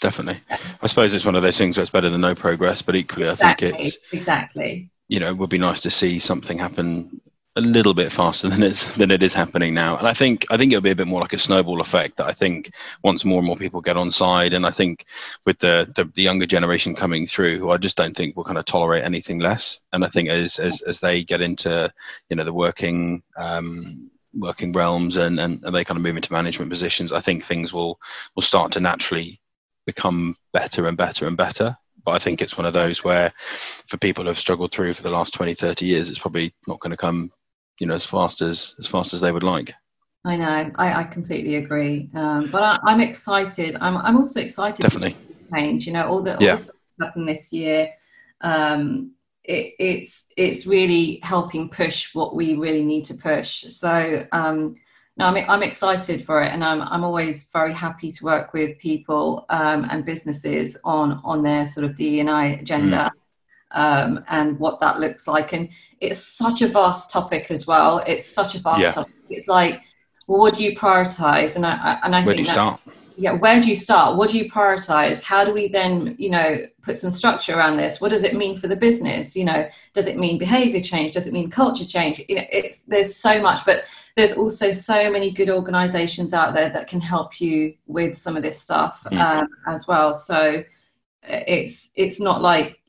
Definitely. 0.00 0.40
I 0.82 0.86
suppose 0.88 1.14
it's 1.14 1.24
one 1.24 1.36
of 1.36 1.42
those 1.42 1.56
things 1.56 1.76
where 1.76 1.82
it's 1.82 1.90
better 1.90 2.10
than 2.10 2.20
no 2.20 2.34
progress, 2.34 2.82
but 2.82 2.96
equally, 2.96 3.28
I 3.30 3.36
think 3.36 3.62
it's 3.62 3.98
exactly 4.10 4.90
you 5.06 5.20
know 5.20 5.28
it 5.28 5.36
would 5.36 5.48
be 5.50 5.58
nice 5.58 5.80
to 5.82 5.92
see 5.92 6.18
something 6.18 6.58
happen 6.58 7.20
a 7.56 7.60
little 7.60 7.92
bit 7.92 8.10
faster 8.10 8.48
than 8.48 8.62
it's 8.62 8.84
than 8.96 9.10
it 9.10 9.22
is 9.22 9.34
happening 9.34 9.74
now. 9.74 9.96
And 9.98 10.08
I 10.08 10.14
think 10.14 10.46
I 10.50 10.56
think 10.56 10.72
it'll 10.72 10.82
be 10.82 10.90
a 10.90 10.96
bit 10.96 11.06
more 11.06 11.20
like 11.20 11.34
a 11.34 11.38
snowball 11.38 11.80
effect 11.80 12.16
that 12.16 12.26
I 12.26 12.32
think 12.32 12.72
once 13.04 13.24
more 13.24 13.38
and 13.38 13.46
more 13.46 13.56
people 13.56 13.80
get 13.80 13.96
on 13.96 14.10
side, 14.10 14.54
and 14.54 14.66
I 14.66 14.70
think 14.70 15.04
with 15.44 15.58
the 15.58 15.90
the, 15.94 16.04
the 16.14 16.22
younger 16.22 16.46
generation 16.46 16.94
coming 16.94 17.26
through, 17.26 17.58
who 17.58 17.70
I 17.70 17.76
just 17.76 17.96
don't 17.96 18.16
think 18.16 18.36
will 18.36 18.44
kind 18.44 18.58
of 18.58 18.64
tolerate 18.64 19.04
anything 19.04 19.38
less. 19.38 19.80
And 19.92 20.04
I 20.04 20.08
think 20.08 20.30
as 20.30 20.58
as 20.58 20.80
as 20.82 21.00
they 21.00 21.24
get 21.24 21.42
into 21.42 21.92
you 22.30 22.36
know 22.36 22.44
the 22.44 22.52
working 22.52 23.22
um, 23.36 24.10
working 24.34 24.72
realms 24.72 25.16
and, 25.16 25.38
and 25.38 25.62
and 25.62 25.74
they 25.74 25.84
kind 25.84 25.98
of 25.98 26.02
move 26.02 26.16
into 26.16 26.32
management 26.32 26.70
positions, 26.70 27.12
I 27.12 27.20
think 27.20 27.44
things 27.44 27.72
will 27.72 28.00
will 28.34 28.42
start 28.42 28.72
to 28.72 28.80
naturally 28.80 29.40
become 29.84 30.36
better 30.52 30.86
and 30.86 30.96
better 30.96 31.26
and 31.26 31.36
better. 31.36 31.76
But 32.04 32.12
I 32.12 32.18
think 32.18 32.42
it's 32.42 32.56
one 32.56 32.66
of 32.66 32.72
those 32.72 33.04
where 33.04 33.32
for 33.86 33.96
people 33.96 34.24
who 34.24 34.28
have 34.28 34.38
struggled 34.38 34.72
through 34.72 34.94
for 34.94 35.02
the 35.02 35.10
last 35.10 35.34
20, 35.34 35.54
30 35.54 35.84
years, 35.86 36.08
it's 36.08 36.18
probably 36.18 36.52
not 36.66 36.80
going 36.80 36.90
to 36.90 36.96
come, 36.96 37.30
you 37.78 37.86
know, 37.86 37.94
as 37.94 38.04
fast 38.04 38.42
as 38.42 38.74
as 38.78 38.86
fast 38.86 39.12
as 39.12 39.20
they 39.20 39.32
would 39.32 39.42
like. 39.42 39.72
I 40.24 40.36
know. 40.36 40.70
I, 40.76 41.00
I 41.00 41.04
completely 41.04 41.56
agree. 41.56 42.08
Um, 42.14 42.48
but 42.50 42.62
I, 42.62 42.78
I'm 42.84 43.00
excited. 43.00 43.76
I'm, 43.80 43.96
I'm 43.96 44.16
also 44.16 44.40
excited 44.40 44.84
Definitely. 44.84 45.16
change 45.52 45.86
you 45.86 45.92
know 45.92 46.06
all 46.06 46.22
the, 46.22 46.36
all 46.36 46.44
Yeah. 46.44 46.56
stuff 46.56 46.76
happened 47.00 47.28
this 47.28 47.52
year. 47.52 47.90
Um, 48.40 49.12
it, 49.44 49.74
it's 49.78 50.28
it's 50.36 50.66
really 50.66 51.18
helping 51.22 51.68
push 51.68 52.14
what 52.14 52.36
we 52.36 52.54
really 52.54 52.84
need 52.84 53.04
to 53.06 53.14
push. 53.14 53.64
So 53.64 54.26
um, 54.30 54.74
no 55.16 55.26
I'm, 55.26 55.50
I'm 55.50 55.62
excited 55.62 56.24
for 56.24 56.42
it 56.42 56.52
and 56.52 56.62
I'm, 56.62 56.82
I'm 56.82 57.04
always 57.04 57.42
very 57.52 57.72
happy 57.72 58.12
to 58.12 58.24
work 58.24 58.52
with 58.52 58.78
people 58.78 59.44
um, 59.50 59.86
and 59.90 60.04
businesses 60.04 60.76
on 60.84 61.20
on 61.24 61.42
their 61.42 61.66
sort 61.66 61.84
of 61.84 61.96
D&I 61.96 62.46
agenda 62.46 63.10
um, 63.74 64.24
and 64.28 64.58
what 64.58 64.80
that 64.80 65.00
looks 65.00 65.26
like 65.26 65.52
and 65.52 65.68
it's 66.00 66.18
such 66.18 66.62
a 66.62 66.68
vast 66.68 67.10
topic 67.10 67.50
as 67.50 67.66
well 67.66 67.98
it's 68.06 68.24
such 68.26 68.54
a 68.54 68.58
vast 68.58 68.82
Yeah. 68.82 68.92
topic 68.92 69.14
it's 69.30 69.48
like 69.48 69.82
well, 70.28 70.38
what 70.38 70.54
do 70.54 70.62
you 70.62 70.76
prioritize? 70.76 71.56
And 71.56 71.66
I, 71.66 71.72
I 71.72 72.00
and 72.04 72.14
I 72.14 72.24
Where 72.24 72.34
do 72.34 72.40
you 72.40 72.46
that, 72.46 72.52
start? 72.54 72.80
yeah, 73.16 73.32
where 73.32 73.60
do 73.60 73.68
you 73.68 73.76
start? 73.76 74.16
What 74.16 74.30
do 74.30 74.38
you 74.38 74.50
prioritize? 74.50 75.22
How 75.22 75.44
do 75.44 75.52
we 75.52 75.68
then, 75.68 76.14
you 76.18 76.30
know, 76.30 76.64
put 76.82 76.96
some 76.96 77.10
structure 77.10 77.54
around 77.56 77.76
this? 77.76 78.00
What 78.00 78.10
does 78.10 78.22
it 78.24 78.34
mean 78.34 78.56
for 78.56 78.68
the 78.68 78.76
business? 78.76 79.36
You 79.36 79.44
know, 79.44 79.68
does 79.92 80.06
it 80.06 80.18
mean 80.18 80.38
behavior 80.38 80.80
change? 80.80 81.12
Does 81.12 81.26
it 81.26 81.32
mean 81.32 81.50
culture 81.50 81.84
change? 81.84 82.20
You 82.28 82.36
know, 82.36 82.44
it's 82.50 82.80
there's 82.80 83.14
so 83.16 83.42
much, 83.42 83.64
but 83.66 83.84
there's 84.16 84.32
also 84.34 84.72
so 84.72 85.10
many 85.10 85.30
good 85.30 85.50
organizations 85.50 86.32
out 86.32 86.54
there 86.54 86.70
that 86.70 86.86
can 86.86 87.00
help 87.00 87.40
you 87.40 87.74
with 87.86 88.16
some 88.16 88.36
of 88.36 88.42
this 88.42 88.60
stuff 88.60 89.04
Mm. 89.10 89.20
um, 89.20 89.48
as 89.66 89.86
well. 89.86 90.14
So 90.14 90.64
it's 91.24 91.90
it's 91.94 92.20
not 92.20 92.42
like 92.42 92.80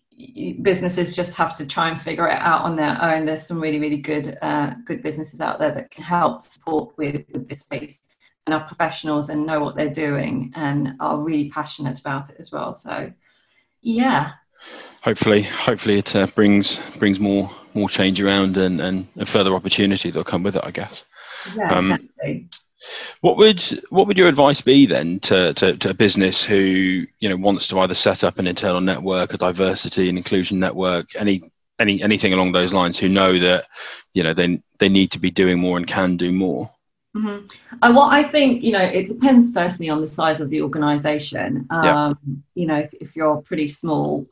businesses 0.62 1.16
just 1.16 1.36
have 1.36 1.56
to 1.56 1.66
try 1.66 1.90
and 1.90 2.00
figure 2.00 2.28
it 2.28 2.40
out 2.40 2.62
on 2.62 2.76
their 2.76 3.02
own. 3.02 3.26
There's 3.26 3.46
some 3.46 3.60
really 3.60 3.80
really 3.80 3.98
good 3.98 4.38
uh, 4.42 4.74
good 4.86 5.02
businesses 5.04 5.42
out 5.42 5.60
there 5.60 5.72
that 5.72 5.92
can 5.92 6.04
help 6.04 6.44
support 6.44 6.98
with, 6.98 7.24
with 7.32 7.48
this 7.48 7.60
space 7.60 8.00
and 8.46 8.54
are 8.54 8.66
professionals 8.66 9.30
and 9.30 9.46
know 9.46 9.60
what 9.62 9.76
they're 9.76 9.90
doing 9.90 10.52
and 10.56 10.96
are 11.00 11.20
really 11.20 11.50
passionate 11.50 12.00
about 12.00 12.30
it 12.30 12.36
as 12.40 12.52
well. 12.52 12.74
So 12.74 13.12
yeah, 13.82 14.34
Hopefully, 15.02 15.42
hopefully 15.42 15.98
it 15.98 16.16
uh, 16.16 16.28
brings 16.28 16.80
brings 16.98 17.20
more 17.20 17.52
more 17.74 17.90
change 17.90 18.22
around 18.22 18.56
and, 18.56 18.80
and, 18.80 19.08
and 19.18 19.28
further 19.28 19.54
opportunity 19.54 20.10
that'll 20.10 20.24
come 20.24 20.44
with 20.44 20.56
it. 20.56 20.64
I 20.64 20.72
guess. 20.72 21.04
yeah, 21.56 21.74
Um, 21.74 21.92
exactly. 21.92 22.50
What 23.22 23.38
would 23.38 23.62
what 23.90 24.08
would 24.08 24.18
your 24.18 24.28
advice 24.28 24.62
be 24.62 24.86
then 24.86 25.20
to, 25.22 25.54
to, 25.54 25.78
to, 25.78 25.90
a 25.90 25.94
business 25.94 26.44
who 26.44 27.06
you 27.20 27.30
know 27.30 27.38
wants 27.38 27.68
to 27.68 27.80
either 27.80 27.96
set 27.96 28.24
up 28.24 28.40
an 28.40 28.48
internal 28.48 28.82
network, 28.82 29.34
a 29.34 29.38
diversity 29.38 30.10
and 30.10 30.18
inclusion 30.18 30.60
network, 30.60 31.16
any 31.16 31.52
any 31.80 32.02
anything 32.02 32.34
along 32.34 32.52
those 32.52 32.74
lines, 32.74 33.00
who 33.00 33.10
know 33.10 33.40
that 33.40 33.68
you 34.14 34.24
know 34.24 34.34
they 34.34 34.62
they 34.80 34.90
need 34.90 35.12
to 35.12 35.20
be 35.20 35.32
doing 35.32 35.60
more 35.60 35.78
and 35.78 35.88
can 35.88 36.18
do 36.18 36.32
more? 36.32 36.70
Mm-hmm. 37.16 37.46
Uh, 37.82 37.92
well, 37.94 38.10
I 38.10 38.24
think 38.24 38.64
you 38.64 38.72
know 38.72 38.82
it 38.82 39.08
depends 39.08 39.52
firstly 39.52 39.90
on 39.90 40.02
the 40.02 40.08
size 40.08 40.42
of 40.42 40.50
the 40.50 40.62
organisation. 40.62 41.68
Um, 41.70 41.84
yeah. 41.84 42.12
You 42.56 42.68
know, 42.68 42.80
if, 42.80 42.94
if 42.96 43.16
you're 43.16 43.38
pretty 43.38 43.68
small, 43.68 44.28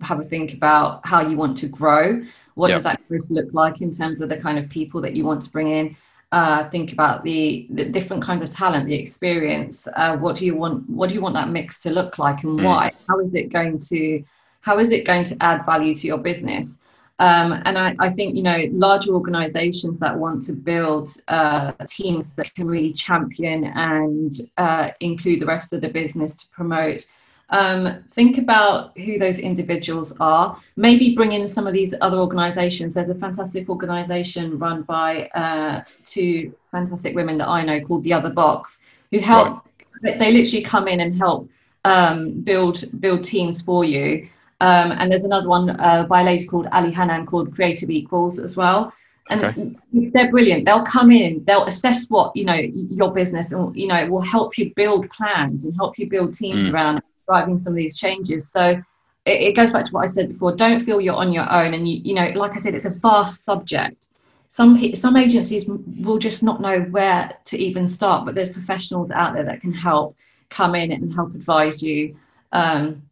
have 0.00 0.20
a 0.20 0.24
think 0.24 0.54
about 0.54 1.06
how 1.06 1.26
you 1.26 1.36
want 1.36 1.56
to 1.58 1.68
grow. 1.68 2.22
What 2.54 2.68
yeah. 2.68 2.76
does 2.76 2.84
that 2.84 3.08
growth 3.08 3.30
look 3.30 3.52
like 3.52 3.80
in 3.80 3.90
terms 3.90 4.20
of 4.20 4.28
the 4.28 4.36
kind 4.36 4.58
of 4.58 4.68
people 4.68 5.00
that 5.02 5.16
you 5.16 5.24
want 5.24 5.42
to 5.42 5.50
bring 5.50 5.70
in? 5.70 5.96
Uh, 6.34 6.68
think 6.68 6.92
about 6.92 7.22
the, 7.22 7.64
the 7.70 7.84
different 7.84 8.20
kinds 8.20 8.42
of 8.42 8.50
talent, 8.50 8.86
the 8.86 8.94
experience. 8.94 9.86
Uh, 9.94 10.16
what 10.16 10.34
do 10.34 10.44
you 10.44 10.56
want? 10.56 10.90
What 10.90 11.08
do 11.08 11.14
you 11.14 11.20
want 11.20 11.34
that 11.34 11.48
mix 11.48 11.78
to 11.78 11.90
look 11.90 12.18
like, 12.18 12.42
and 12.42 12.58
mm. 12.58 12.64
why? 12.64 12.90
How 13.08 13.20
is 13.20 13.36
it 13.36 13.52
going 13.52 13.78
to? 13.90 14.24
How 14.60 14.80
is 14.80 14.90
it 14.90 15.04
going 15.04 15.22
to 15.26 15.36
add 15.40 15.64
value 15.64 15.94
to 15.94 16.06
your 16.08 16.18
business? 16.18 16.80
Um, 17.20 17.62
and 17.66 17.78
I, 17.78 17.94
I, 18.00 18.10
think 18.10 18.34
you 18.34 18.42
know 18.42 18.64
larger 18.72 19.12
organizations 19.12 20.00
that 20.00 20.18
want 20.18 20.42
to 20.46 20.54
build 20.54 21.08
uh, 21.28 21.70
teams 21.86 22.26
that 22.34 22.52
can 22.56 22.66
really 22.66 22.92
champion 22.92 23.66
and 23.66 24.34
uh, 24.58 24.90
include 24.98 25.38
the 25.38 25.46
rest 25.46 25.72
of 25.72 25.82
the 25.82 25.88
business 25.88 26.34
to 26.34 26.48
promote 26.48 27.06
um, 27.50 28.02
think 28.10 28.38
about 28.38 28.96
who 28.98 29.18
those 29.18 29.38
individuals 29.38 30.12
are 30.20 30.58
maybe 30.76 31.14
bring 31.14 31.32
in 31.32 31.46
some 31.46 31.66
of 31.66 31.72
these 31.72 31.94
other 32.00 32.16
organizations 32.16 32.94
there's 32.94 33.10
a 33.10 33.14
fantastic 33.14 33.68
organization 33.68 34.58
run 34.58 34.82
by 34.82 35.26
uh, 35.34 35.82
two 36.04 36.54
fantastic 36.70 37.14
women 37.14 37.38
that 37.38 37.48
i 37.48 37.62
know 37.62 37.80
called 37.80 38.02
the 38.04 38.12
other 38.12 38.30
box 38.30 38.78
who 39.10 39.18
help 39.18 39.66
right. 40.02 40.18
they 40.18 40.32
literally 40.32 40.62
come 40.62 40.88
in 40.88 41.00
and 41.00 41.16
help 41.16 41.48
um, 41.84 42.40
build 42.40 42.84
build 43.00 43.22
teams 43.22 43.60
for 43.60 43.84
you 43.84 44.28
um, 44.60 44.92
and 44.92 45.10
there's 45.10 45.24
another 45.24 45.48
one 45.48 45.70
uh, 45.78 46.06
by 46.08 46.22
a 46.22 46.24
lady 46.24 46.46
called 46.46 46.68
Ali 46.72 46.90
Hanan 46.90 47.26
called 47.26 47.54
Creative 47.54 47.90
Equals 47.90 48.38
as 48.38 48.56
well. 48.56 48.92
And 49.30 49.44
okay. 49.44 50.10
they're 50.12 50.30
brilliant. 50.30 50.66
They'll 50.66 50.82
come 50.82 51.10
in, 51.10 51.42
they'll 51.44 51.64
assess 51.64 52.06
what, 52.10 52.36
you 52.36 52.44
know, 52.44 52.54
your 52.54 53.12
business 53.12 53.52
and, 53.52 53.74
you 53.74 53.86
know, 53.86 54.06
will 54.06 54.20
help 54.20 54.58
you 54.58 54.72
build 54.74 55.08
plans 55.10 55.64
and 55.64 55.74
help 55.74 55.98
you 55.98 56.08
build 56.08 56.34
teams 56.34 56.66
mm. 56.66 56.72
around 56.72 57.02
driving 57.26 57.58
some 57.58 57.72
of 57.72 57.76
these 57.76 57.98
changes. 57.98 58.50
So 58.50 58.80
it, 59.24 59.40
it 59.42 59.56
goes 59.56 59.72
back 59.72 59.84
to 59.86 59.92
what 59.92 60.02
I 60.02 60.06
said 60.06 60.28
before. 60.28 60.54
Don't 60.54 60.84
feel 60.84 61.00
you're 61.00 61.14
on 61.14 61.32
your 61.32 61.50
own. 61.52 61.74
And, 61.74 61.88
you, 61.88 62.00
you 62.04 62.14
know, 62.14 62.28
like 62.34 62.54
I 62.54 62.58
said, 62.58 62.74
it's 62.74 62.84
a 62.84 62.90
vast 62.90 63.44
subject. 63.44 64.08
Some, 64.48 64.94
some 64.94 65.16
agencies 65.16 65.66
will 65.68 66.18
just 66.18 66.42
not 66.42 66.60
know 66.60 66.80
where 66.82 67.32
to 67.46 67.58
even 67.58 67.88
start, 67.88 68.24
but 68.24 68.34
there's 68.34 68.50
professionals 68.50 69.10
out 69.10 69.34
there 69.34 69.44
that 69.44 69.60
can 69.60 69.72
help 69.72 70.16
come 70.48 70.74
in 70.74 70.92
and 70.92 71.12
help 71.12 71.34
advise 71.34 71.82
you. 71.82 72.16
Um, 72.52 73.02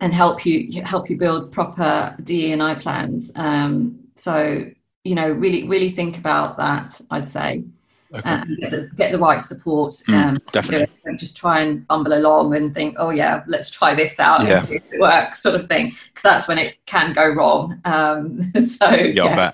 and 0.00 0.14
help 0.14 0.46
you 0.46 0.82
help 0.82 1.10
you 1.10 1.16
build 1.16 1.52
proper 1.52 2.16
DE&I 2.24 2.74
plans. 2.76 3.30
Um, 3.36 3.98
so 4.14 4.70
you 5.04 5.14
know, 5.14 5.30
really 5.30 5.66
really 5.68 5.90
think 5.90 6.18
about 6.18 6.56
that. 6.56 7.00
I'd 7.10 7.28
say. 7.28 7.64
Okay. 8.12 8.28
And 8.28 8.58
get 8.58 8.70
the, 8.70 8.90
get 8.96 9.12
the 9.12 9.18
right 9.18 9.40
support. 9.40 9.92
Mm, 10.08 10.14
um, 10.14 10.38
definitely. 10.52 10.88
Don't 11.04 11.18
just 11.18 11.36
try 11.36 11.60
and 11.60 11.86
bumble 11.86 12.12
along 12.12 12.56
and 12.56 12.74
think, 12.74 12.96
oh 12.98 13.10
yeah, 13.10 13.44
let's 13.46 13.70
try 13.70 13.94
this 13.94 14.18
out 14.18 14.42
yeah. 14.42 14.54
and 14.54 14.64
see 14.64 14.76
if 14.76 14.92
it 14.92 15.00
works, 15.00 15.42
sort 15.42 15.54
of 15.54 15.68
thing. 15.68 15.86
Because 15.86 16.22
that's 16.22 16.48
when 16.48 16.58
it 16.58 16.76
can 16.86 17.12
go 17.12 17.28
wrong. 17.28 17.80
Um, 17.84 18.42
so 18.64 18.90
yeah, 18.90 19.12
yeah 19.12 19.52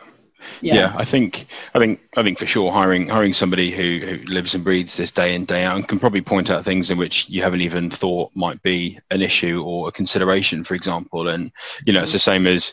yeah. 0.60 0.74
yeah. 0.74 0.92
I 0.96 1.04
think 1.04 1.46
I 1.74 1.78
think 1.78 2.00
I 2.16 2.22
think 2.22 2.38
for 2.38 2.46
sure 2.46 2.72
hiring 2.72 3.08
hiring 3.08 3.32
somebody 3.32 3.70
who, 3.70 4.04
who 4.04 4.16
lives 4.24 4.54
and 4.54 4.64
breathes 4.64 4.96
this 4.96 5.10
day 5.10 5.34
in 5.34 5.44
day 5.44 5.64
out 5.64 5.76
and 5.76 5.86
can 5.86 5.98
probably 5.98 6.20
point 6.20 6.50
out 6.50 6.64
things 6.64 6.90
in 6.90 6.98
which 6.98 7.28
you 7.28 7.42
haven't 7.42 7.60
even 7.60 7.90
thought 7.90 8.30
might 8.34 8.62
be 8.62 8.98
an 9.10 9.22
issue 9.22 9.62
or 9.64 9.88
a 9.88 9.92
consideration, 9.92 10.64
for 10.64 10.74
example. 10.74 11.28
And 11.28 11.50
you 11.86 11.92
know, 11.92 12.02
it's 12.02 12.12
the 12.12 12.18
same 12.18 12.46
as 12.46 12.72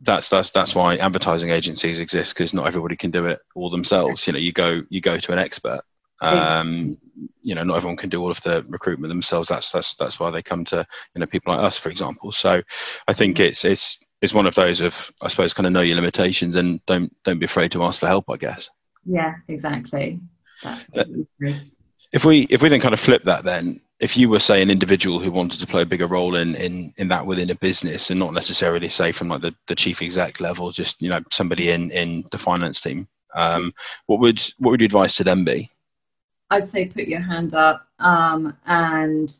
that's 0.00 0.28
that's 0.28 0.50
that's 0.50 0.74
why 0.74 0.96
advertising 0.96 1.50
agencies 1.50 2.00
exist 2.00 2.34
because 2.34 2.52
not 2.52 2.66
everybody 2.66 2.96
can 2.96 3.10
do 3.10 3.26
it 3.26 3.40
all 3.54 3.70
themselves. 3.70 4.26
You 4.26 4.32
know, 4.32 4.38
you 4.38 4.52
go 4.52 4.82
you 4.88 5.00
go 5.00 5.18
to 5.18 5.32
an 5.32 5.38
expert. 5.38 5.82
Um, 6.22 6.96
you 7.42 7.54
know, 7.54 7.62
not 7.62 7.76
everyone 7.76 7.96
can 7.96 8.08
do 8.08 8.22
all 8.22 8.30
of 8.30 8.40
the 8.42 8.64
recruitment 8.68 9.10
themselves. 9.10 9.48
That's 9.48 9.70
that's 9.70 9.94
that's 9.94 10.18
why 10.18 10.30
they 10.30 10.42
come 10.42 10.64
to 10.66 10.86
you 11.14 11.20
know 11.20 11.26
people 11.26 11.54
like 11.54 11.62
us, 11.62 11.76
for 11.76 11.90
example. 11.90 12.32
So 12.32 12.62
I 13.06 13.12
think 13.12 13.40
it's 13.40 13.64
it's 13.64 14.02
it's 14.22 14.34
one 14.34 14.46
of 14.46 14.54
those 14.54 14.80
of 14.80 15.12
I 15.20 15.28
suppose 15.28 15.54
kind 15.54 15.66
of 15.66 15.72
know 15.72 15.82
your 15.82 15.96
limitations 15.96 16.56
and 16.56 16.84
don't 16.86 17.12
don't 17.24 17.38
be 17.38 17.46
afraid 17.46 17.72
to 17.72 17.84
ask 17.84 18.00
for 18.00 18.06
help. 18.06 18.26
I 18.30 18.36
guess. 18.36 18.70
Yeah, 19.04 19.34
exactly. 19.48 20.20
Uh, 20.64 20.78
if 22.12 22.24
we 22.24 22.42
if 22.42 22.62
we 22.62 22.68
then 22.68 22.80
kind 22.80 22.94
of 22.94 23.00
flip 23.00 23.24
that, 23.24 23.44
then 23.44 23.80
if 23.98 24.16
you 24.16 24.28
were 24.28 24.40
say 24.40 24.60
an 24.60 24.70
individual 24.70 25.18
who 25.18 25.30
wanted 25.30 25.60
to 25.60 25.66
play 25.66 25.82
a 25.82 25.86
bigger 25.86 26.06
role 26.06 26.36
in 26.36 26.54
in 26.56 26.92
in 26.96 27.08
that 27.08 27.24
within 27.24 27.50
a 27.50 27.54
business 27.54 28.10
and 28.10 28.20
not 28.20 28.34
necessarily 28.34 28.88
say 28.88 29.12
from 29.12 29.28
like 29.28 29.40
the, 29.40 29.54
the 29.68 29.74
chief 29.74 30.02
exec 30.02 30.40
level, 30.40 30.70
just 30.70 31.00
you 31.00 31.08
know 31.08 31.20
somebody 31.30 31.70
in 31.70 31.90
in 31.90 32.24
the 32.30 32.38
finance 32.38 32.80
team, 32.80 33.08
um, 33.34 33.72
what 34.06 34.20
would 34.20 34.40
what 34.58 34.70
would 34.70 34.80
your 34.80 34.86
advice 34.86 35.16
to 35.16 35.24
them 35.24 35.44
be? 35.44 35.70
I'd 36.50 36.68
say 36.68 36.88
put 36.88 37.08
your 37.08 37.20
hand 37.20 37.54
up 37.54 37.86
um, 37.98 38.56
and 38.66 39.32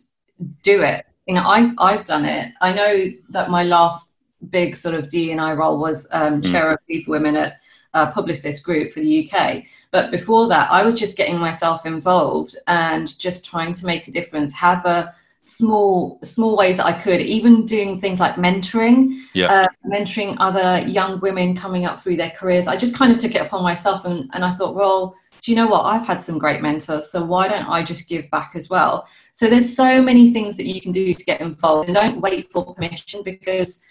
do 0.62 0.83
it. 0.83 1.07
You 1.27 1.35
know, 1.35 1.42
I've 1.42 1.75
I've 1.79 2.05
done 2.05 2.25
it. 2.25 2.53
I 2.61 2.73
know 2.73 3.12
that 3.31 3.51
my 3.51 3.64
last 3.64 4.11
big 4.51 4.77
sort 4.77 4.95
of 4.95 5.09
DE&I 5.09 5.53
role 5.55 5.79
was 5.79 6.07
um, 6.12 6.40
mm. 6.40 6.51
chair 6.51 6.71
of 6.71 6.79
VivaWomen 6.88 7.40
at 7.40 7.59
uh, 7.96 8.12
Publicis 8.12 8.62
Group 8.62 8.92
for 8.92 9.00
the 9.00 9.26
UK. 9.26 9.64
But 9.90 10.11
before 10.11 10.48
that, 10.48 10.70
I 10.70 10.82
was 10.82 10.94
just 10.94 11.16
getting 11.16 11.38
myself 11.38 11.87
involved 11.87 12.54
and 12.66 13.18
just 13.18 13.44
trying 13.44 13.72
to 13.72 13.87
make 13.87 14.06
a 14.06 14.11
difference, 14.11 14.52
have 14.52 14.85
a 14.85 15.14
small 15.44 16.18
small 16.22 16.56
ways 16.56 16.76
that 16.76 16.87
I 16.87 16.92
could, 16.92 17.20
even 17.20 17.64
doing 17.64 17.98
things 17.98 18.20
like 18.20 18.35
mentoring, 18.35 19.22
yeah. 19.32 19.46
uh, 19.46 19.68
mentoring 19.87 20.37
other 20.38 20.87
young 20.87 21.20
women 21.20 21.56
coming 21.56 21.87
up 21.87 21.98
through 22.00 22.16
their 22.16 22.32
careers. 22.32 22.66
I 22.66 22.76
just 22.76 22.94
kind 22.94 23.12
of 23.12 23.18
took 23.18 23.35
it 23.35 23.40
upon 23.40 23.62
myself 23.62 24.04
and, 24.04 24.28
and 24.35 24.44
I 24.44 24.50
thought, 24.52 24.74
well, 24.74 25.16
do 25.40 25.52
you 25.52 25.56
know 25.56 25.68
what? 25.68 25.82
I've 25.87 26.06
had 26.06 26.20
some 26.20 26.38
great 26.38 26.61
mentors, 26.61 27.11
so 27.11 27.24
why 27.24 27.48
don't 27.48 27.68
I 27.68 27.82
just 27.82 28.09
give 28.09 28.28
back 28.30 28.52
as 28.54 28.68
well? 28.68 29.06
So 29.32 29.48
there's 29.48 29.74
so 29.74 30.02
many 30.02 30.32
things 30.32 30.56
that 30.56 30.66
you 30.66 30.80
can 30.80 30.92
do 30.92 31.12
to 31.14 31.24
get 31.24 31.40
involved 31.40 31.88
and 31.88 31.94
don't 31.94 32.20
wait 32.20 32.50
for 32.50 32.74
permission 32.74 33.22
because 33.22 33.82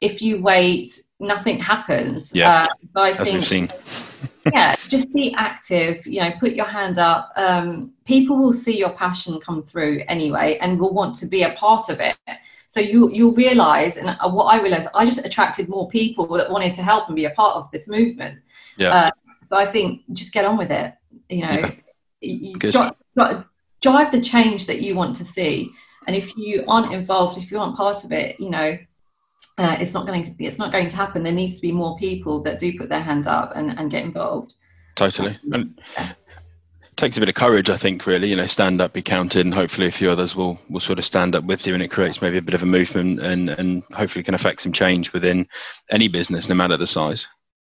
if 0.00 0.20
you 0.20 0.42
wait, 0.42 1.00
nothing 1.24 1.58
happens. 1.58 2.34
Yeah, 2.34 2.64
uh, 2.64 2.86
so 2.86 3.02
I 3.02 3.10
as 3.10 3.28
think, 3.28 3.34
we've 3.34 3.44
seen. 3.44 3.72
yeah, 4.52 4.76
just 4.88 5.12
be 5.12 5.34
active. 5.34 6.06
You 6.06 6.20
know, 6.20 6.30
put 6.38 6.52
your 6.52 6.66
hand 6.66 6.98
up. 6.98 7.32
Um, 7.36 7.92
people 8.04 8.36
will 8.36 8.52
see 8.52 8.78
your 8.78 8.90
passion 8.90 9.40
come 9.40 9.62
through 9.62 10.02
anyway, 10.08 10.58
and 10.60 10.78
will 10.78 10.92
want 10.92 11.16
to 11.16 11.26
be 11.26 11.42
a 11.42 11.50
part 11.52 11.88
of 11.88 12.00
it. 12.00 12.16
So 12.66 12.80
you 12.80 13.10
you'll 13.10 13.34
realize, 13.34 13.96
and 13.96 14.10
uh, 14.10 14.28
what 14.28 14.44
I 14.44 14.60
realized, 14.60 14.88
I 14.94 15.04
just 15.04 15.24
attracted 15.24 15.68
more 15.68 15.88
people 15.88 16.26
that 16.36 16.50
wanted 16.50 16.74
to 16.74 16.82
help 16.82 17.08
and 17.08 17.16
be 17.16 17.24
a 17.24 17.30
part 17.30 17.56
of 17.56 17.70
this 17.70 17.88
movement. 17.88 18.40
Yeah. 18.76 18.94
Uh, 18.94 19.10
so 19.42 19.56
I 19.56 19.66
think 19.66 20.02
just 20.12 20.32
get 20.32 20.44
on 20.44 20.56
with 20.56 20.70
it. 20.70 20.94
You 21.28 21.42
know, 21.42 21.52
yeah. 21.52 21.72
you 22.20 22.56
drive, 22.56 22.94
drive 23.80 24.12
the 24.12 24.20
change 24.20 24.66
that 24.66 24.80
you 24.80 24.94
want 24.94 25.16
to 25.16 25.24
see, 25.24 25.70
and 26.06 26.16
if 26.16 26.36
you 26.36 26.64
aren't 26.68 26.92
involved, 26.92 27.38
if 27.38 27.50
you 27.50 27.58
aren't 27.58 27.76
part 27.76 28.04
of 28.04 28.12
it, 28.12 28.38
you 28.40 28.50
know, 28.50 28.78
uh, 29.58 29.76
it's 29.80 29.94
not 29.94 30.06
going 30.06 30.24
to 30.24 30.32
be, 30.32 30.46
it's 30.46 30.58
not 30.58 30.72
going 30.72 30.88
to 30.88 30.96
happen. 30.96 31.22
There 31.22 31.32
needs 31.32 31.56
to 31.56 31.62
be 31.62 31.72
more 31.72 31.96
people 31.96 32.42
that 32.42 32.58
do 32.58 32.76
put 32.76 32.88
their 32.88 33.02
hand 33.02 33.26
up 33.26 33.52
and, 33.54 33.78
and 33.78 33.90
get 33.90 34.04
involved. 34.04 34.54
Totally. 34.96 35.30
Um, 35.30 35.52
and 35.52 35.80
yeah. 35.92 36.12
takes 36.96 37.16
a 37.16 37.20
bit 37.20 37.28
of 37.28 37.34
courage, 37.34 37.70
I 37.70 37.76
think, 37.76 38.06
really, 38.06 38.28
you 38.28 38.36
know, 38.36 38.46
stand 38.46 38.80
up, 38.80 38.92
be 38.92 39.02
counted, 39.02 39.44
and 39.46 39.54
hopefully 39.54 39.86
a 39.86 39.92
few 39.92 40.10
others 40.10 40.34
will, 40.34 40.58
will 40.68 40.80
sort 40.80 40.98
of 40.98 41.04
stand 41.04 41.34
up 41.34 41.44
with 41.44 41.66
you 41.66 41.74
and 41.74 41.82
it 41.82 41.88
creates 41.88 42.20
maybe 42.20 42.38
a 42.38 42.42
bit 42.42 42.54
of 42.54 42.62
a 42.62 42.66
movement 42.66 43.20
and, 43.20 43.50
and 43.50 43.82
hopefully 43.92 44.22
can 44.22 44.34
affect 44.34 44.62
some 44.62 44.72
change 44.72 45.12
within 45.12 45.46
any 45.90 46.08
business, 46.08 46.48
no 46.48 46.54
matter 46.54 46.76
the 46.76 46.86
size. 46.86 47.28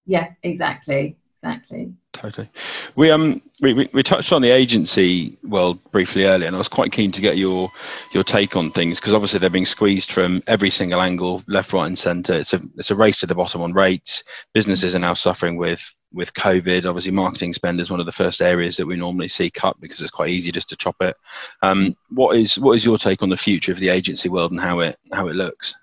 Yeah, 0.06 0.30
exactly 0.44 1.18
exactly 1.42 1.94
totally. 2.14 2.50
We 2.96 3.12
um 3.12 3.42
we, 3.62 3.74
we, 3.74 3.90
we, 3.94 4.04
touched 4.04 4.34
on 4.34 4.42
the 4.42 4.50
agency 4.50 5.38
world 5.44 5.80
briefly 5.92 6.26
earlier 6.26 6.48
and 6.48 6.56
i 6.56 6.60
was 6.60 6.68
quite 6.68 6.92
keen 6.92 7.12
to 7.12 7.22
get 7.22 7.38
your 7.38 7.70
your 8.12 8.24
take 8.24 8.56
on 8.56 8.72
things 8.72 9.00
because 9.00 9.14
obviously 9.14 9.38
they're 9.38 9.52
being 9.52 9.68
squeezed 9.68 10.12
from 10.12 10.42
every 10.48 10.72
single 10.72 11.00
angle 11.00 11.44
left 11.48 11.72
right 11.74 11.88
and 11.88 11.98
center. 11.98 12.34
It's 12.34 12.54
a 12.54 12.62
it's 12.78 12.92
a 12.92 12.96
race 12.96 13.20
to 13.20 13.28
the 13.28 13.36
bottom 13.36 13.62
on 13.62 13.74
rates. 13.74 14.24
Businesses 14.54 14.96
are 14.96 15.00
now 15.00 15.14
suffering 15.14 15.58
with 15.58 15.94
with 16.14 16.34
covid. 16.34 16.86
Obviously 16.86 17.12
marketing 17.12 17.54
spend 17.54 17.80
is 17.80 17.92
one 17.92 18.00
of 18.00 18.06
the 18.06 18.12
first 18.12 18.42
areas 18.42 18.78
that 18.78 18.88
we 18.88 18.98
normally 18.98 19.28
see 19.28 19.50
cut 19.50 19.80
because 19.80 20.02
it's 20.02 20.12
quite 20.12 20.30
easy 20.30 20.52
just 20.52 20.70
to 20.70 20.76
chop 20.76 20.96
it. 21.02 21.16
Um 21.62 21.96
what 22.10 22.36
is 22.36 22.58
what 22.60 22.76
is 22.76 22.86
your 22.86 22.98
take 22.98 23.22
on 23.22 23.30
the 23.30 23.38
future 23.38 23.72
of 23.72 23.80
the 23.80 23.90
agency 23.90 24.30
world 24.30 24.52
and 24.52 24.60
how 24.60 24.80
it 24.80 24.98
how 25.14 25.28
it 25.28 25.36
looks 25.36 25.76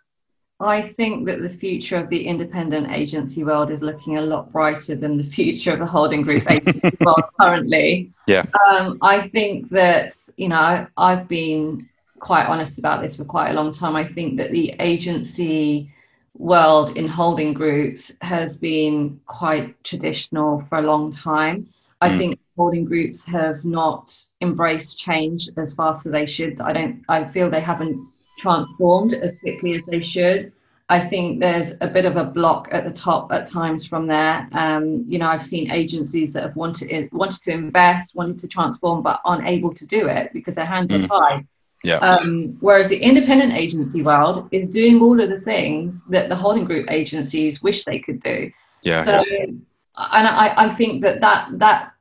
I 0.60 0.82
think 0.82 1.26
that 1.26 1.40
the 1.40 1.48
future 1.48 1.96
of 1.96 2.08
the 2.08 2.26
independent 2.26 2.90
agency 2.90 3.44
world 3.44 3.70
is 3.70 3.80
looking 3.80 4.16
a 4.16 4.22
lot 4.22 4.52
brighter 4.52 4.96
than 4.96 5.16
the 5.16 5.24
future 5.24 5.72
of 5.72 5.78
the 5.78 5.86
holding 5.86 6.22
group 6.22 6.42
agency 6.50 6.96
world 7.00 7.22
currently. 7.40 8.10
Yeah. 8.26 8.44
Um, 8.68 8.98
I 9.00 9.28
think 9.28 9.68
that, 9.70 10.12
you 10.36 10.48
know, 10.48 10.86
I've 10.96 11.28
been 11.28 11.88
quite 12.18 12.46
honest 12.46 12.78
about 12.80 13.02
this 13.02 13.14
for 13.14 13.24
quite 13.24 13.50
a 13.50 13.54
long 13.54 13.70
time. 13.70 13.94
I 13.94 14.04
think 14.04 14.36
that 14.38 14.50
the 14.50 14.74
agency 14.80 15.92
world 16.34 16.96
in 16.96 17.06
holding 17.06 17.52
groups 17.54 18.12
has 18.22 18.56
been 18.56 19.20
quite 19.26 19.82
traditional 19.84 20.60
for 20.62 20.78
a 20.78 20.82
long 20.82 21.12
time. 21.12 21.68
I 22.00 22.10
mm. 22.10 22.18
think 22.18 22.40
holding 22.56 22.84
groups 22.84 23.24
have 23.26 23.64
not 23.64 24.14
embraced 24.40 24.98
change 24.98 25.48
as 25.56 25.74
fast 25.74 26.06
as 26.06 26.12
they 26.12 26.26
should. 26.26 26.60
I 26.60 26.72
don't. 26.72 27.04
I 27.08 27.24
feel 27.24 27.48
they 27.48 27.60
haven't 27.60 28.08
transformed 28.38 29.12
as 29.14 29.34
quickly 29.40 29.74
as 29.74 29.82
they 29.86 30.00
should. 30.00 30.52
I 30.90 31.00
think 31.00 31.40
there's 31.40 31.72
a 31.82 31.86
bit 31.86 32.06
of 32.06 32.16
a 32.16 32.24
block 32.24 32.68
at 32.72 32.84
the 32.84 32.90
top 32.90 33.30
at 33.30 33.46
times 33.46 33.86
from 33.86 34.06
there. 34.06 34.48
Um, 34.52 35.04
you 35.06 35.18
know, 35.18 35.26
I've 35.26 35.42
seen 35.42 35.70
agencies 35.70 36.32
that 36.32 36.42
have 36.42 36.56
wanted 36.56 37.12
wanted 37.12 37.42
to 37.42 37.50
invest, 37.50 38.14
wanted 38.14 38.38
to 38.38 38.48
transform, 38.48 39.02
but 39.02 39.20
unable 39.26 39.74
to 39.74 39.86
do 39.86 40.08
it 40.08 40.32
because 40.32 40.54
their 40.54 40.64
hands 40.64 40.90
mm. 40.90 41.04
are 41.04 41.08
tied. 41.08 41.46
Yeah. 41.84 41.98
Um, 41.98 42.56
whereas 42.60 42.88
the 42.88 42.96
independent 42.96 43.52
agency 43.52 44.02
world 44.02 44.48
is 44.50 44.70
doing 44.70 45.00
all 45.00 45.20
of 45.20 45.28
the 45.28 45.38
things 45.38 46.04
that 46.06 46.28
the 46.28 46.36
holding 46.36 46.64
group 46.64 46.90
agencies 46.90 47.62
wish 47.62 47.84
they 47.84 47.98
could 47.98 48.20
do. 48.20 48.50
Yeah. 48.82 49.02
So, 49.02 49.24
yeah. 49.28 49.44
and 49.46 50.26
I, 50.26 50.54
I 50.56 50.68
think 50.70 51.02
that 51.02 51.20
that 51.20 51.50
that 51.58 51.92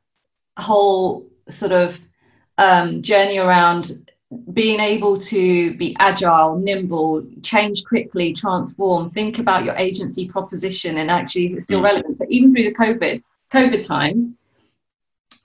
whole 0.58 1.28
sort 1.50 1.74
of 1.74 2.00
um, 2.58 3.02
journey 3.02 3.38
around 3.38 4.12
being 4.54 4.80
able 4.80 5.18
to 5.18 5.74
be 5.76 5.96
agile, 6.00 6.58
nimble, 6.58 7.26
change 7.44 7.84
quickly, 7.86 8.34
transform, 8.34 9.10
think 9.10 9.40
about 9.40 9.64
your 9.64 9.76
agency 9.76 10.28
proposition, 10.28 10.98
and 10.98 11.10
actually 11.10 11.46
is 11.46 11.56
it 11.56 11.64
still 11.64 11.80
mm. 11.80 11.86
relevant? 11.86 12.16
So 12.16 12.26
even 12.30 12.52
through 12.52 12.64
the 12.64 12.74
COVID 12.74 13.24
COVID 13.54 13.86
times, 13.86 14.38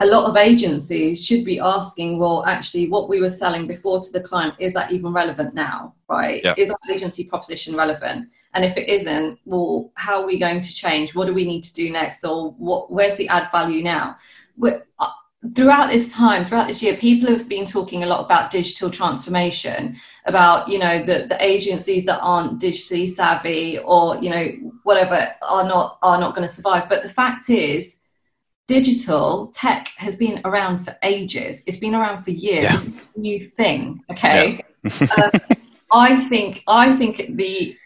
a 0.00 0.06
lot 0.06 0.28
of 0.28 0.36
agencies 0.36 1.24
should 1.24 1.44
be 1.44 1.60
asking, 1.60 2.18
well, 2.18 2.44
actually, 2.44 2.88
what 2.88 3.08
we 3.08 3.20
were 3.20 3.28
selling 3.28 3.68
before 3.68 4.00
to 4.00 4.12
the 4.12 4.20
client 4.20 4.54
is 4.58 4.72
that 4.72 4.90
even 4.90 5.12
relevant 5.12 5.54
now, 5.54 5.94
right? 6.08 6.44
Is 6.56 6.70
our 6.70 6.78
agency 6.92 7.22
proposition 7.24 7.76
relevant? 7.76 8.28
And 8.54 8.64
if 8.64 8.76
it 8.76 8.88
isn't, 8.88 9.38
well, 9.44 9.92
how 9.94 10.20
are 10.20 10.26
we 10.26 10.38
going 10.38 10.60
to 10.60 10.74
change? 10.74 11.14
What 11.14 11.26
do 11.26 11.32
we 11.32 11.44
need 11.44 11.62
to 11.62 11.72
do 11.72 11.90
next? 11.90 12.24
Or 12.24 12.50
what? 12.52 12.90
Where's 12.90 13.16
the 13.16 13.28
add 13.28 13.50
value 13.52 13.82
now? 13.82 14.16
We're, 14.56 14.84
uh, 14.98 15.10
throughout 15.54 15.90
this 15.90 16.12
time 16.12 16.44
throughout 16.44 16.68
this 16.68 16.82
year 16.82 16.96
people 16.96 17.28
have 17.28 17.48
been 17.48 17.66
talking 17.66 18.04
a 18.04 18.06
lot 18.06 18.24
about 18.24 18.50
digital 18.50 18.88
transformation 18.88 19.96
about 20.26 20.68
you 20.68 20.78
know 20.78 21.04
the, 21.04 21.26
the 21.28 21.36
agencies 21.40 22.04
that 22.04 22.20
aren't 22.20 22.60
digitally 22.60 23.08
savvy 23.08 23.78
or 23.78 24.16
you 24.18 24.30
know 24.30 24.46
whatever 24.84 25.28
are 25.42 25.64
not 25.64 25.98
are 26.02 26.18
not 26.18 26.34
going 26.34 26.46
to 26.46 26.52
survive. 26.52 26.88
But 26.88 27.02
the 27.02 27.08
fact 27.08 27.50
is 27.50 27.98
digital 28.68 29.48
tech 29.48 29.88
has 29.96 30.14
been 30.14 30.40
around 30.44 30.80
for 30.80 30.96
ages. 31.02 31.62
It's 31.66 31.76
been 31.76 31.94
around 31.94 32.22
for 32.22 32.30
years. 32.30 32.62
Yeah. 32.62 32.74
it's 32.74 33.16
a 33.16 33.20
new 33.20 33.40
thing 33.40 34.02
okay? 34.10 34.64
Yeah. 34.84 35.00
um, 35.22 35.40
i 35.92 36.24
think 36.24 36.64
i 36.66 36.92
think 36.96 37.36
the 37.36 37.76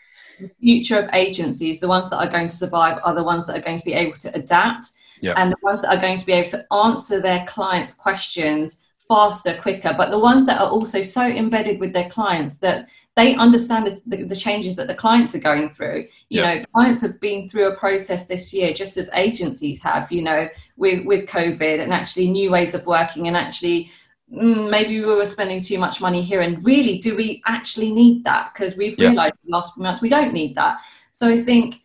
future 0.61 0.99
of 0.99 1.11
agencies 1.13 1.81
the 1.81 1.89
ones 1.89 2.09
that 2.09 2.17
are 2.17 2.31
going 2.31 2.49
to 2.49 2.57
survive 2.57 2.99
are 3.05 3.15
the 3.15 3.23
ones 3.23 3.47
that 3.47 3.59
are 3.59 3.61
going 3.61 3.79
to 3.79 3.85
be 3.85 3.93
able 3.93 4.17
to 4.17 4.35
adapt 4.35 4.93
yeah. 5.21 5.35
and 5.37 5.53
the 5.53 5.57
ones 5.63 5.83
that 5.83 5.95
are 5.95 6.01
going 6.01 6.19
to 6.19 6.27
be 6.27 6.33
able 6.33 6.51
to 6.51 6.67
answer 6.73 7.21
their 7.21 7.45
clients' 7.47 7.95
questions 7.95 8.87
faster, 9.07 9.55
quicker, 9.55 9.95
but 9.97 10.11
the 10.11 10.19
ones 10.19 10.47
that 10.47 10.61
are 10.61 10.69
also 10.69 11.01
so 11.01 11.23
embedded 11.23 11.79
with 11.79 11.93
their 11.93 12.09
clients 12.09 12.59
that 12.59 12.89
they 13.15 13.37
understand 13.37 13.87
the, 13.87 14.01
the, 14.07 14.25
the 14.25 14.37
changes 14.37 14.75
that 14.77 14.89
the 14.89 14.95
clients 14.95 15.35
are 15.35 15.41
going 15.41 15.71
through. 15.71 16.07
You 16.29 16.41
yeah. 16.41 16.55
know, 16.55 16.65
clients 16.75 17.03
have 17.03 17.21
been 17.21 17.49
through 17.49 17.69
a 17.69 17.77
process 17.77 18.27
this 18.27 18.53
year, 18.53 18.73
just 18.73 18.97
as 18.97 19.09
agencies 19.15 19.81
have, 19.83 20.11
you 20.11 20.23
know, 20.23 20.49
with, 20.77 21.05
with 21.07 21.27
COVID 21.27 21.81
and 21.81 21.93
actually 21.93 22.29
new 22.29 22.51
ways 22.51 22.75
of 22.75 22.85
working 22.87 23.29
and 23.29 23.37
actually 23.37 23.91
mm, 24.33 24.71
maybe 24.71 24.99
we 25.01 25.07
were 25.07 25.27
spending 25.27 25.61
too 25.61 25.79
much 25.79 26.01
money 26.01 26.23
here 26.23 26.41
and 26.41 26.65
really 26.65 26.99
do 26.99 27.15
we 27.15 27.43
actually 27.47 27.93
need 27.93 28.25
that 28.25 28.53
because 28.53 28.77
we've 28.77 28.99
yeah. 28.99 29.09
realized 29.09 29.35
in 29.45 29.51
the 29.51 29.57
last 29.57 29.75
few 29.75 29.83
months 29.83 30.03
we 30.03 30.09
don't 30.09 30.33
need 30.33 30.55
that 30.57 30.81
so 31.13 31.29
i 31.29 31.41
think 31.41 31.77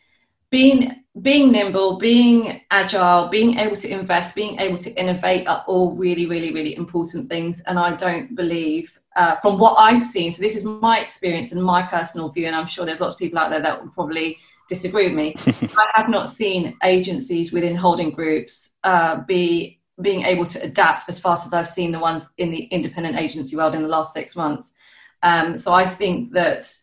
being 0.49 1.00
being 1.21 1.51
nimble, 1.51 1.97
being 1.97 2.61
agile, 2.71 3.27
being 3.27 3.59
able 3.59 3.75
to 3.75 3.89
invest, 3.89 4.33
being 4.33 4.59
able 4.59 4.77
to 4.77 4.91
innovate 4.97 5.45
are 5.45 5.63
all 5.67 5.97
really, 5.97 6.25
really, 6.25 6.53
really 6.53 6.75
important 6.77 7.29
things. 7.29 7.61
And 7.67 7.77
I 7.77 7.95
don't 7.95 8.33
believe, 8.33 8.97
uh, 9.17 9.35
from 9.35 9.57
what 9.57 9.75
I've 9.77 10.01
seen, 10.01 10.31
so 10.31 10.41
this 10.41 10.55
is 10.55 10.63
my 10.63 10.99
experience 10.99 11.51
and 11.51 11.61
my 11.61 11.83
personal 11.83 12.29
view, 12.29 12.47
and 12.47 12.55
I'm 12.55 12.65
sure 12.65 12.85
there's 12.85 13.01
lots 13.01 13.15
of 13.15 13.19
people 13.19 13.39
out 13.39 13.49
there 13.49 13.59
that 13.59 13.81
will 13.81 13.91
probably 13.91 14.37
disagree 14.69 15.09
with 15.09 15.13
me. 15.13 15.35
I 15.77 15.91
have 15.95 16.07
not 16.07 16.29
seen 16.29 16.77
agencies 16.81 17.51
within 17.51 17.75
holding 17.75 18.11
groups 18.11 18.77
uh, 18.85 19.21
be 19.21 19.79
being 20.01 20.23
able 20.23 20.45
to 20.45 20.63
adapt 20.63 21.09
as 21.09 21.19
fast 21.19 21.45
as 21.45 21.53
I've 21.53 21.67
seen 21.67 21.91
the 21.91 21.99
ones 21.99 22.25
in 22.37 22.51
the 22.51 22.63
independent 22.65 23.17
agency 23.17 23.57
world 23.57 23.75
in 23.75 23.81
the 23.81 23.89
last 23.89 24.13
six 24.13 24.35
months. 24.35 24.73
Um, 25.23 25.57
so 25.57 25.73
I 25.73 25.85
think 25.85 26.31
that 26.31 26.73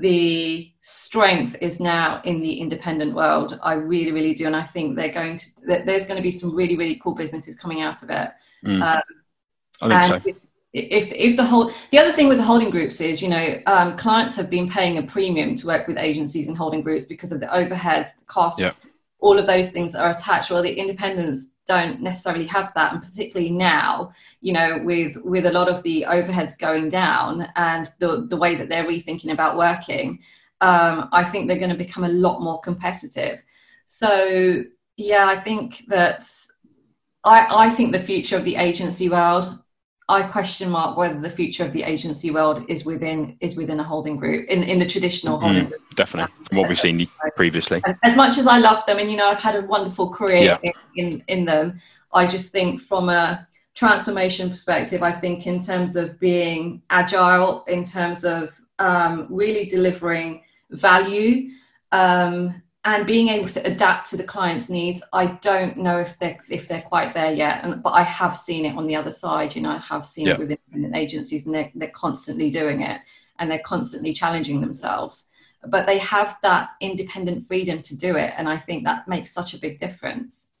the 0.00 0.72
strength 0.80 1.56
is 1.60 1.80
now 1.80 2.20
in 2.24 2.40
the 2.40 2.60
independent 2.60 3.14
world. 3.14 3.58
I 3.62 3.74
really, 3.74 4.12
really 4.12 4.34
do, 4.34 4.46
and 4.46 4.56
I 4.56 4.62
think 4.62 4.96
they're 4.96 5.12
going 5.12 5.36
to. 5.36 5.44
There's 5.84 6.06
going 6.06 6.16
to 6.16 6.22
be 6.22 6.30
some 6.30 6.54
really, 6.54 6.76
really 6.76 6.96
cool 6.96 7.14
businesses 7.14 7.56
coming 7.56 7.80
out 7.80 8.02
of 8.02 8.10
it. 8.10 8.30
Mm. 8.64 8.82
Um, 8.82 9.02
I 9.82 10.08
think 10.18 10.36
so. 10.36 10.40
If, 10.74 11.10
if 11.12 11.36
the 11.36 11.44
whole 11.44 11.72
the 11.90 11.98
other 11.98 12.12
thing 12.12 12.28
with 12.28 12.36
the 12.36 12.44
holding 12.44 12.68
groups 12.68 13.00
is 13.00 13.22
you 13.22 13.28
know 13.28 13.58
um, 13.66 13.96
clients 13.96 14.36
have 14.36 14.50
been 14.50 14.68
paying 14.68 14.98
a 14.98 15.02
premium 15.02 15.54
to 15.54 15.66
work 15.66 15.88
with 15.88 15.96
agencies 15.96 16.48
and 16.48 16.56
holding 16.56 16.82
groups 16.82 17.06
because 17.06 17.32
of 17.32 17.40
the 17.40 17.46
overheads 17.46 18.10
the 18.18 18.24
costs 18.26 18.60
yeah. 18.60 18.70
all 19.18 19.38
of 19.38 19.46
those 19.46 19.70
things 19.70 19.92
that 19.92 20.02
are 20.02 20.10
attached 20.10 20.50
well 20.50 20.62
the 20.62 20.72
independents 20.72 21.54
don't 21.68 22.00
necessarily 22.00 22.46
have 22.46 22.72
that. 22.74 22.92
And 22.92 23.02
particularly 23.02 23.50
now 23.50 24.12
you 24.40 24.52
know 24.52 24.80
with 24.84 25.16
with 25.18 25.46
a 25.46 25.52
lot 25.52 25.68
of 25.68 25.82
the 25.82 26.06
overheads 26.08 26.58
going 26.58 26.88
down 26.88 27.48
and 27.56 27.90
the 27.98 28.26
the 28.28 28.36
way 28.36 28.54
that 28.54 28.68
they're 28.68 28.86
rethinking 28.86 29.32
about 29.32 29.56
working 29.56 30.20
um, 30.60 31.08
i 31.12 31.22
think 31.22 31.46
they're 31.46 31.58
going 31.58 31.70
to 31.70 31.76
become 31.76 32.04
a 32.04 32.08
lot 32.08 32.40
more 32.40 32.60
competitive. 32.60 33.42
So 33.84 34.64
yeah 34.96 35.26
i 35.28 35.36
think 35.36 35.86
that 35.88 36.28
i 37.24 37.66
i 37.66 37.70
think 37.70 37.92
the 37.92 38.08
future 38.10 38.36
of 38.36 38.44
the 38.44 38.56
agency 38.56 39.08
world 39.08 39.58
I 40.10 40.22
question 40.22 40.70
mark 40.70 40.96
whether 40.96 41.20
the 41.20 41.28
future 41.28 41.64
of 41.64 41.72
the 41.72 41.82
agency 41.82 42.30
world 42.30 42.64
is 42.68 42.86
within 42.86 43.36
is 43.40 43.56
within 43.56 43.78
a 43.78 43.84
holding 43.84 44.16
group 44.16 44.48
in, 44.48 44.62
in 44.62 44.78
the 44.78 44.86
traditional 44.86 45.38
holding 45.38 45.66
mm, 45.66 45.68
group. 45.68 45.94
Definitely, 45.94 46.34
from 46.46 46.58
what 46.58 46.68
we've 46.68 46.80
seen 46.80 47.06
previously. 47.36 47.82
As 48.02 48.16
much 48.16 48.38
as 48.38 48.46
I 48.46 48.58
love 48.58 48.86
them, 48.86 48.98
and 48.98 49.10
you 49.10 49.18
know, 49.18 49.28
I've 49.28 49.40
had 49.40 49.54
a 49.54 49.62
wonderful 49.62 50.08
career 50.08 50.42
yeah. 50.42 50.58
in, 50.62 50.72
in, 50.96 51.24
in 51.28 51.44
them. 51.44 51.80
I 52.12 52.26
just 52.26 52.52
think 52.52 52.80
from 52.80 53.10
a 53.10 53.46
transformation 53.74 54.48
perspective, 54.48 55.02
I 55.02 55.12
think 55.12 55.46
in 55.46 55.60
terms 55.60 55.94
of 55.94 56.18
being 56.18 56.82
agile, 56.88 57.64
in 57.68 57.84
terms 57.84 58.24
of 58.24 58.58
um, 58.78 59.26
really 59.28 59.66
delivering 59.66 60.42
value, 60.70 61.50
um, 61.92 62.62
and 62.88 63.06
being 63.06 63.28
able 63.28 63.48
to 63.48 63.64
adapt 63.66 64.08
to 64.08 64.16
the 64.16 64.24
client's 64.24 64.70
needs 64.70 65.02
i 65.12 65.26
don't 65.26 65.76
know 65.76 65.98
if 65.98 66.18
they're 66.18 66.38
if 66.48 66.66
they're 66.68 66.82
quite 66.82 67.12
there 67.12 67.32
yet 67.32 67.62
and 67.62 67.82
but 67.82 67.90
i 67.90 68.02
have 68.02 68.36
seen 68.36 68.64
it 68.64 68.76
on 68.76 68.86
the 68.86 68.96
other 68.96 69.10
side 69.10 69.54
you 69.54 69.60
know 69.60 69.70
i 69.70 69.76
have 69.76 70.04
seen 70.04 70.26
yeah. 70.26 70.32
it 70.32 70.38
with 70.38 70.50
independent 70.50 70.96
agencies 70.96 71.44
and 71.46 71.54
they're, 71.54 71.70
they're 71.74 71.90
constantly 71.90 72.48
doing 72.50 72.80
it 72.80 73.00
and 73.38 73.50
they're 73.50 73.60
constantly 73.60 74.12
challenging 74.12 74.60
themselves 74.60 75.28
but 75.66 75.86
they 75.86 75.98
have 75.98 76.36
that 76.42 76.70
independent 76.80 77.44
freedom 77.44 77.82
to 77.82 77.96
do 77.96 78.16
it 78.16 78.32
and 78.38 78.48
i 78.48 78.56
think 78.56 78.84
that 78.84 79.06
makes 79.06 79.30
such 79.30 79.52
a 79.54 79.58
big 79.58 79.78
difference 79.78 80.52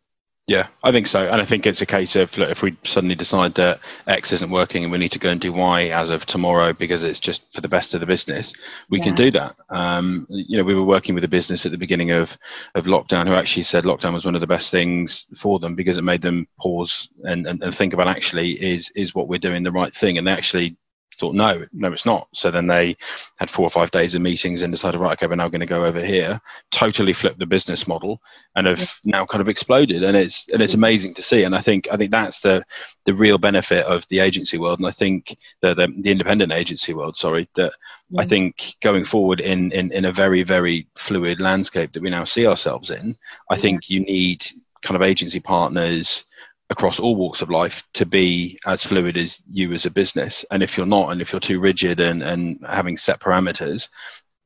yeah, 0.48 0.68
I 0.82 0.92
think 0.92 1.06
so, 1.06 1.28
and 1.30 1.42
I 1.42 1.44
think 1.44 1.66
it's 1.66 1.82
a 1.82 1.86
case 1.86 2.16
of 2.16 2.36
look, 2.38 2.48
if 2.48 2.62
we 2.62 2.74
suddenly 2.82 3.14
decide 3.14 3.54
that 3.56 3.80
X 4.06 4.32
isn't 4.32 4.50
working 4.50 4.82
and 4.82 4.90
we 4.90 4.96
need 4.96 5.12
to 5.12 5.18
go 5.18 5.28
and 5.28 5.38
do 5.38 5.52
Y 5.52 5.88
as 5.88 6.08
of 6.08 6.24
tomorrow 6.24 6.72
because 6.72 7.04
it's 7.04 7.20
just 7.20 7.52
for 7.52 7.60
the 7.60 7.68
best 7.68 7.92
of 7.92 8.00
the 8.00 8.06
business, 8.06 8.54
we 8.88 8.96
yeah. 8.96 9.04
can 9.04 9.14
do 9.14 9.30
that. 9.32 9.54
Um, 9.68 10.26
you 10.30 10.56
know, 10.56 10.64
we 10.64 10.74
were 10.74 10.84
working 10.84 11.14
with 11.14 11.22
a 11.24 11.28
business 11.28 11.66
at 11.66 11.72
the 11.72 11.76
beginning 11.76 12.12
of 12.12 12.38
of 12.74 12.86
lockdown 12.86 13.28
who 13.28 13.34
actually 13.34 13.64
said 13.64 13.84
lockdown 13.84 14.14
was 14.14 14.24
one 14.24 14.34
of 14.34 14.40
the 14.40 14.46
best 14.46 14.70
things 14.70 15.26
for 15.36 15.58
them 15.58 15.74
because 15.74 15.98
it 15.98 16.02
made 16.02 16.22
them 16.22 16.48
pause 16.58 17.10
and, 17.24 17.46
and, 17.46 17.62
and 17.62 17.74
think 17.74 17.92
about 17.92 18.08
actually 18.08 18.52
is 18.52 18.90
is 18.96 19.14
what 19.14 19.28
we're 19.28 19.38
doing 19.38 19.62
the 19.62 19.70
right 19.70 19.94
thing, 19.94 20.16
and 20.16 20.26
they 20.26 20.32
actually 20.32 20.78
thought, 21.18 21.34
no, 21.34 21.64
no, 21.72 21.92
it's 21.92 22.06
not. 22.06 22.28
So 22.32 22.50
then 22.50 22.66
they 22.66 22.96
had 23.38 23.50
four 23.50 23.66
or 23.66 23.70
five 23.70 23.90
days 23.90 24.14
of 24.14 24.22
meetings 24.22 24.62
and 24.62 24.72
decided, 24.72 25.00
right, 25.00 25.12
okay, 25.12 25.26
we're 25.26 25.36
now 25.36 25.48
going 25.48 25.60
to 25.60 25.66
go 25.66 25.84
over 25.84 26.00
here, 26.00 26.40
totally 26.70 27.12
flipped 27.12 27.38
the 27.38 27.46
business 27.46 27.88
model, 27.88 28.20
and 28.54 28.66
have 28.66 28.98
now 29.04 29.26
kind 29.26 29.40
of 29.40 29.48
exploded. 29.48 30.02
And 30.02 30.16
it's 30.16 30.48
and 30.48 30.62
it's 30.62 30.74
amazing 30.74 31.14
to 31.14 31.22
see. 31.22 31.42
And 31.42 31.54
I 31.54 31.60
think 31.60 31.88
I 31.90 31.96
think 31.96 32.10
that's 32.10 32.40
the 32.40 32.64
the 33.04 33.14
real 33.14 33.38
benefit 33.38 33.84
of 33.86 34.06
the 34.08 34.20
agency 34.20 34.58
world. 34.58 34.78
And 34.78 34.88
I 34.88 34.92
think 34.92 35.36
the 35.60 35.74
the, 35.74 35.88
the 36.00 36.10
independent 36.10 36.52
agency 36.52 36.94
world, 36.94 37.16
sorry, 37.16 37.48
that 37.56 37.72
yeah. 38.10 38.22
I 38.22 38.24
think 38.24 38.76
going 38.80 39.04
forward 39.04 39.40
in, 39.40 39.72
in 39.72 39.92
in 39.92 40.04
a 40.04 40.12
very 40.12 40.42
very 40.42 40.86
fluid 40.94 41.40
landscape 41.40 41.92
that 41.92 42.02
we 42.02 42.10
now 42.10 42.24
see 42.24 42.46
ourselves 42.46 42.90
in, 42.90 43.16
I 43.50 43.54
yeah. 43.54 43.60
think 43.60 43.90
you 43.90 44.00
need 44.00 44.46
kind 44.82 44.96
of 44.96 45.02
agency 45.02 45.40
partners 45.40 46.24
across 46.70 47.00
all 47.00 47.16
walks 47.16 47.40
of 47.40 47.50
life 47.50 47.82
to 47.94 48.04
be 48.04 48.58
as 48.66 48.82
fluid 48.82 49.16
as 49.16 49.40
you 49.50 49.72
as 49.72 49.86
a 49.86 49.90
business. 49.90 50.44
And 50.50 50.62
if 50.62 50.76
you're 50.76 50.86
not 50.86 51.10
and 51.10 51.20
if 51.20 51.32
you're 51.32 51.40
too 51.40 51.60
rigid 51.60 52.00
and, 52.00 52.22
and 52.22 52.58
having 52.66 52.96
set 52.96 53.20
parameters 53.20 53.88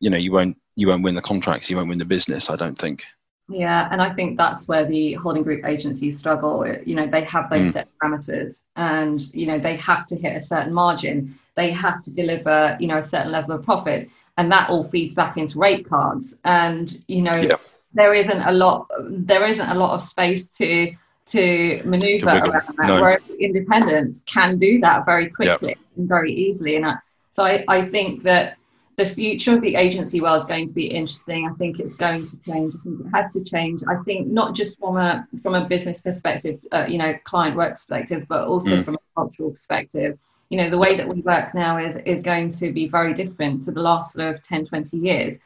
you 0.02 0.10
know 0.10 0.18
you 0.18 0.32
won't 0.32 0.58
you 0.76 0.88
won't 0.88 1.02
win 1.02 1.14
the 1.14 1.22
contracts 1.22 1.70
you 1.70 1.76
won't 1.76 1.88
win 1.88 1.98
the 1.98 2.04
business 2.04 2.50
i 2.50 2.56
don't 2.56 2.78
think. 2.78 3.04
Yeah 3.48 3.88
and 3.90 4.02
i 4.02 4.10
think 4.10 4.36
that's 4.36 4.68
where 4.68 4.84
the 4.84 5.14
holding 5.14 5.42
group 5.42 5.64
agencies 5.64 6.18
struggle. 6.18 6.66
You 6.84 6.96
know 6.96 7.06
they 7.06 7.24
have 7.24 7.48
those 7.48 7.68
mm. 7.68 7.72
set 7.72 7.88
parameters 8.02 8.64
and 8.76 9.20
you 9.32 9.46
know 9.46 9.58
they 9.58 9.76
have 9.76 10.06
to 10.06 10.16
hit 10.16 10.36
a 10.36 10.40
certain 10.40 10.74
margin. 10.74 11.38
They 11.54 11.70
have 11.70 12.02
to 12.02 12.10
deliver 12.10 12.76
you 12.80 12.88
know 12.88 12.98
a 12.98 13.02
certain 13.02 13.32
level 13.32 13.54
of 13.54 13.64
profit 13.64 14.08
and 14.38 14.50
that 14.50 14.70
all 14.70 14.84
feeds 14.84 15.14
back 15.14 15.36
into 15.36 15.58
rate 15.58 15.88
cards. 15.88 16.36
And 16.44 16.94
you 17.06 17.22
know 17.22 17.36
yeah. 17.36 17.56
there 17.94 18.14
isn't 18.14 18.42
a 18.42 18.52
lot 18.52 18.90
there 19.08 19.44
isn't 19.46 19.68
a 19.68 19.74
lot 19.74 19.94
of 19.94 20.02
space 20.02 20.48
to 20.48 20.94
to 21.26 21.82
maneuver 21.84 22.26
To 22.26 22.36
around 22.38 22.52
that, 22.78 22.88
No. 22.88 23.00
whereas 23.00 23.20
independents 23.38 24.22
can 24.26 24.58
do 24.58 24.80
that 24.80 25.04
very 25.06 25.24
Yep. 25.24 25.32
quickly 25.34 25.76
and 25.96 26.08
very 26.08 26.32
easily. 26.32 26.76
And 26.76 26.86
I, 26.86 26.96
so 27.32 27.44
I, 27.44 27.64
I 27.68 27.82
think 27.84 28.22
that 28.24 28.56
the 28.96 29.06
future 29.06 29.54
of 29.56 29.62
the 29.62 29.74
agency 29.74 30.20
world 30.20 30.38
is 30.40 30.44
going 30.44 30.68
to 30.68 30.74
be 30.74 30.86
interesting. 30.86 31.48
I 31.50 31.54
think 31.54 31.80
it's 31.80 31.94
going 31.94 32.26
to 32.26 32.36
change. 32.46 32.74
I 32.74 32.78
think 32.84 33.00
it 33.00 33.10
has 33.14 33.32
to 33.32 33.42
change. 33.44 33.80
I 33.88 33.96
think 34.04 34.28
not 34.28 34.54
just 34.54 34.78
from 34.78 34.96
a 34.96 35.26
from 35.42 35.54
a 35.54 35.66
business 35.66 36.00
perspective, 36.00 36.60
uh, 36.72 36.86
you 36.88 36.98
know, 36.98 37.14
client 37.24 37.56
work 37.56 37.72
perspective, 37.72 38.26
but 38.28 38.46
also 38.46 38.76
Mm. 38.76 38.84
from 38.84 38.94
a 38.96 38.98
cultural 39.16 39.50
perspective. 39.50 40.18
You 40.50 40.58
know, 40.58 40.68
the 40.68 40.76
way 40.78 40.96
that 40.96 41.08
we 41.08 41.22
work 41.22 41.54
now 41.54 41.78
is 41.78 41.96
is 41.96 42.20
going 42.20 42.50
to 42.50 42.70
be 42.72 42.86
very 42.88 43.14
different 43.14 43.62
to 43.62 43.72
the 43.72 43.80
last 43.80 44.12
sort 44.12 44.34
of 44.34 44.42
10, 44.42 44.66
20 44.66 44.98
years. 44.98 45.38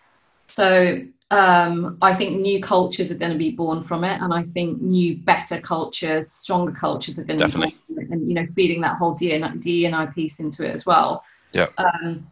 So 0.49 1.03
um, 1.31 1.99
I 2.03 2.15
think 2.15 2.41
new 2.41 2.61
cultures 2.61 3.11
are 3.11 3.17
going 3.17 3.33
to 3.33 3.39
be 3.39 3.51
born 3.51 3.83
from 3.83 4.05
it, 4.05 4.21
and 4.21 4.33
I 4.33 4.43
think 4.43 4.81
new, 4.81 5.17
better 5.17 5.61
cultures, 5.61 6.31
stronger 6.31 6.73
cultures 6.73 7.19
are 7.19 7.25
going 7.25 7.39
to 7.39 7.47
be 7.47 7.53
born 7.53 7.71
Definitely. 7.71 7.95
from 7.95 8.05
it, 8.05 8.11
and 8.11 8.29
you 8.29 8.35
know, 8.35 8.47
feeding 8.47 8.81
that 8.83 8.97
whole 8.97 9.15
D&I, 9.15 10.07
piece 10.07 10.39
into 10.39 10.65
it 10.65 10.73
as 10.73 10.87
well. 10.87 11.25
Yeah. 11.53 11.67
Um, 11.79 12.31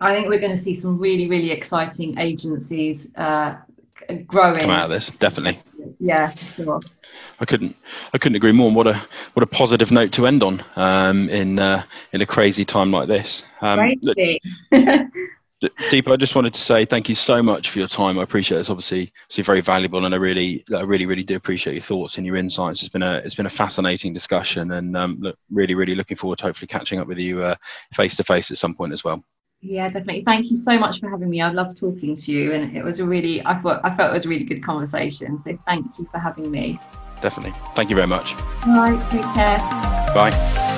I 0.00 0.14
think 0.14 0.28
we're 0.28 0.40
going 0.40 0.54
to 0.54 0.62
see 0.62 0.74
some 0.74 0.98
really, 0.98 1.26
really 1.26 1.50
exciting 1.50 2.18
agencies 2.18 3.08
uh, 3.16 3.56
growing. 4.26 4.60
Come 4.60 4.70
out 4.70 4.84
of 4.84 4.90
this, 4.90 5.10
definitely. 5.10 5.58
Yeah, 5.98 6.34
sure. 6.34 6.80
I 7.40 7.44
couldn't 7.44 7.76
I 8.12 8.18
couldn't 8.18 8.36
agree 8.36 8.52
more. 8.52 8.66
And 8.66 8.76
what 8.76 8.86
a 8.86 9.00
what 9.34 9.42
a 9.42 9.46
positive 9.46 9.90
note 9.90 10.12
to 10.12 10.26
end 10.26 10.42
on 10.42 10.62
um, 10.76 11.28
in 11.28 11.58
uh, 11.58 11.84
in 12.12 12.20
a 12.20 12.26
crazy 12.26 12.64
time 12.64 12.90
like 12.90 13.08
this. 13.08 13.44
Um, 13.60 13.78
Crazy. 13.78 14.40
Deepa, 15.62 16.12
I 16.12 16.16
just 16.16 16.34
wanted 16.34 16.52
to 16.54 16.60
say 16.60 16.84
thank 16.84 17.08
you 17.08 17.14
so 17.14 17.42
much 17.42 17.70
for 17.70 17.78
your 17.78 17.88
time. 17.88 18.18
I 18.18 18.22
appreciate 18.22 18.58
it. 18.58 18.60
It's 18.60 18.70
obviously, 18.70 19.12
obviously 19.24 19.44
very 19.44 19.60
valuable, 19.60 20.04
and 20.04 20.14
I 20.14 20.18
really, 20.18 20.64
I 20.76 20.82
really, 20.82 21.06
really 21.06 21.22
do 21.22 21.36
appreciate 21.36 21.74
your 21.74 21.82
thoughts 21.82 22.18
and 22.18 22.26
your 22.26 22.36
insights. 22.36 22.82
It's 22.82 22.92
been 22.92 23.02
a, 23.02 23.16
it's 23.24 23.34
been 23.34 23.46
a 23.46 23.50
fascinating 23.50 24.12
discussion, 24.12 24.72
and 24.72 24.96
um, 24.96 25.18
look, 25.20 25.38
really, 25.50 25.74
really 25.74 25.94
looking 25.94 26.16
forward 26.16 26.38
to 26.40 26.44
hopefully 26.44 26.66
catching 26.66 26.98
up 26.98 27.06
with 27.06 27.18
you 27.18 27.54
face 27.94 28.16
to 28.16 28.24
face 28.24 28.50
at 28.50 28.58
some 28.58 28.74
point 28.74 28.92
as 28.92 29.04
well. 29.04 29.24
Yeah, 29.60 29.86
definitely. 29.88 30.24
Thank 30.24 30.50
you 30.50 30.56
so 30.58 30.78
much 30.78 31.00
for 31.00 31.08
having 31.08 31.30
me. 31.30 31.40
I 31.40 31.50
love 31.50 31.74
talking 31.74 32.14
to 32.14 32.32
you, 32.32 32.52
and 32.52 32.76
it 32.76 32.84
was 32.84 32.98
a 32.98 33.06
really, 33.06 33.44
I 33.46 33.54
thought, 33.54 33.80
I 33.82 33.90
felt 33.90 34.10
it 34.10 34.14
was 34.14 34.26
a 34.26 34.28
really 34.28 34.44
good 34.44 34.62
conversation. 34.62 35.42
So 35.42 35.58
thank 35.66 35.98
you 35.98 36.04
for 36.10 36.18
having 36.18 36.50
me. 36.50 36.78
Definitely. 37.22 37.58
Thank 37.74 37.88
you 37.88 37.96
very 37.96 38.08
much. 38.08 38.34
All 38.66 38.76
right, 38.76 39.10
take 39.10 39.22
care. 39.32 39.58
Bye. 40.14 40.73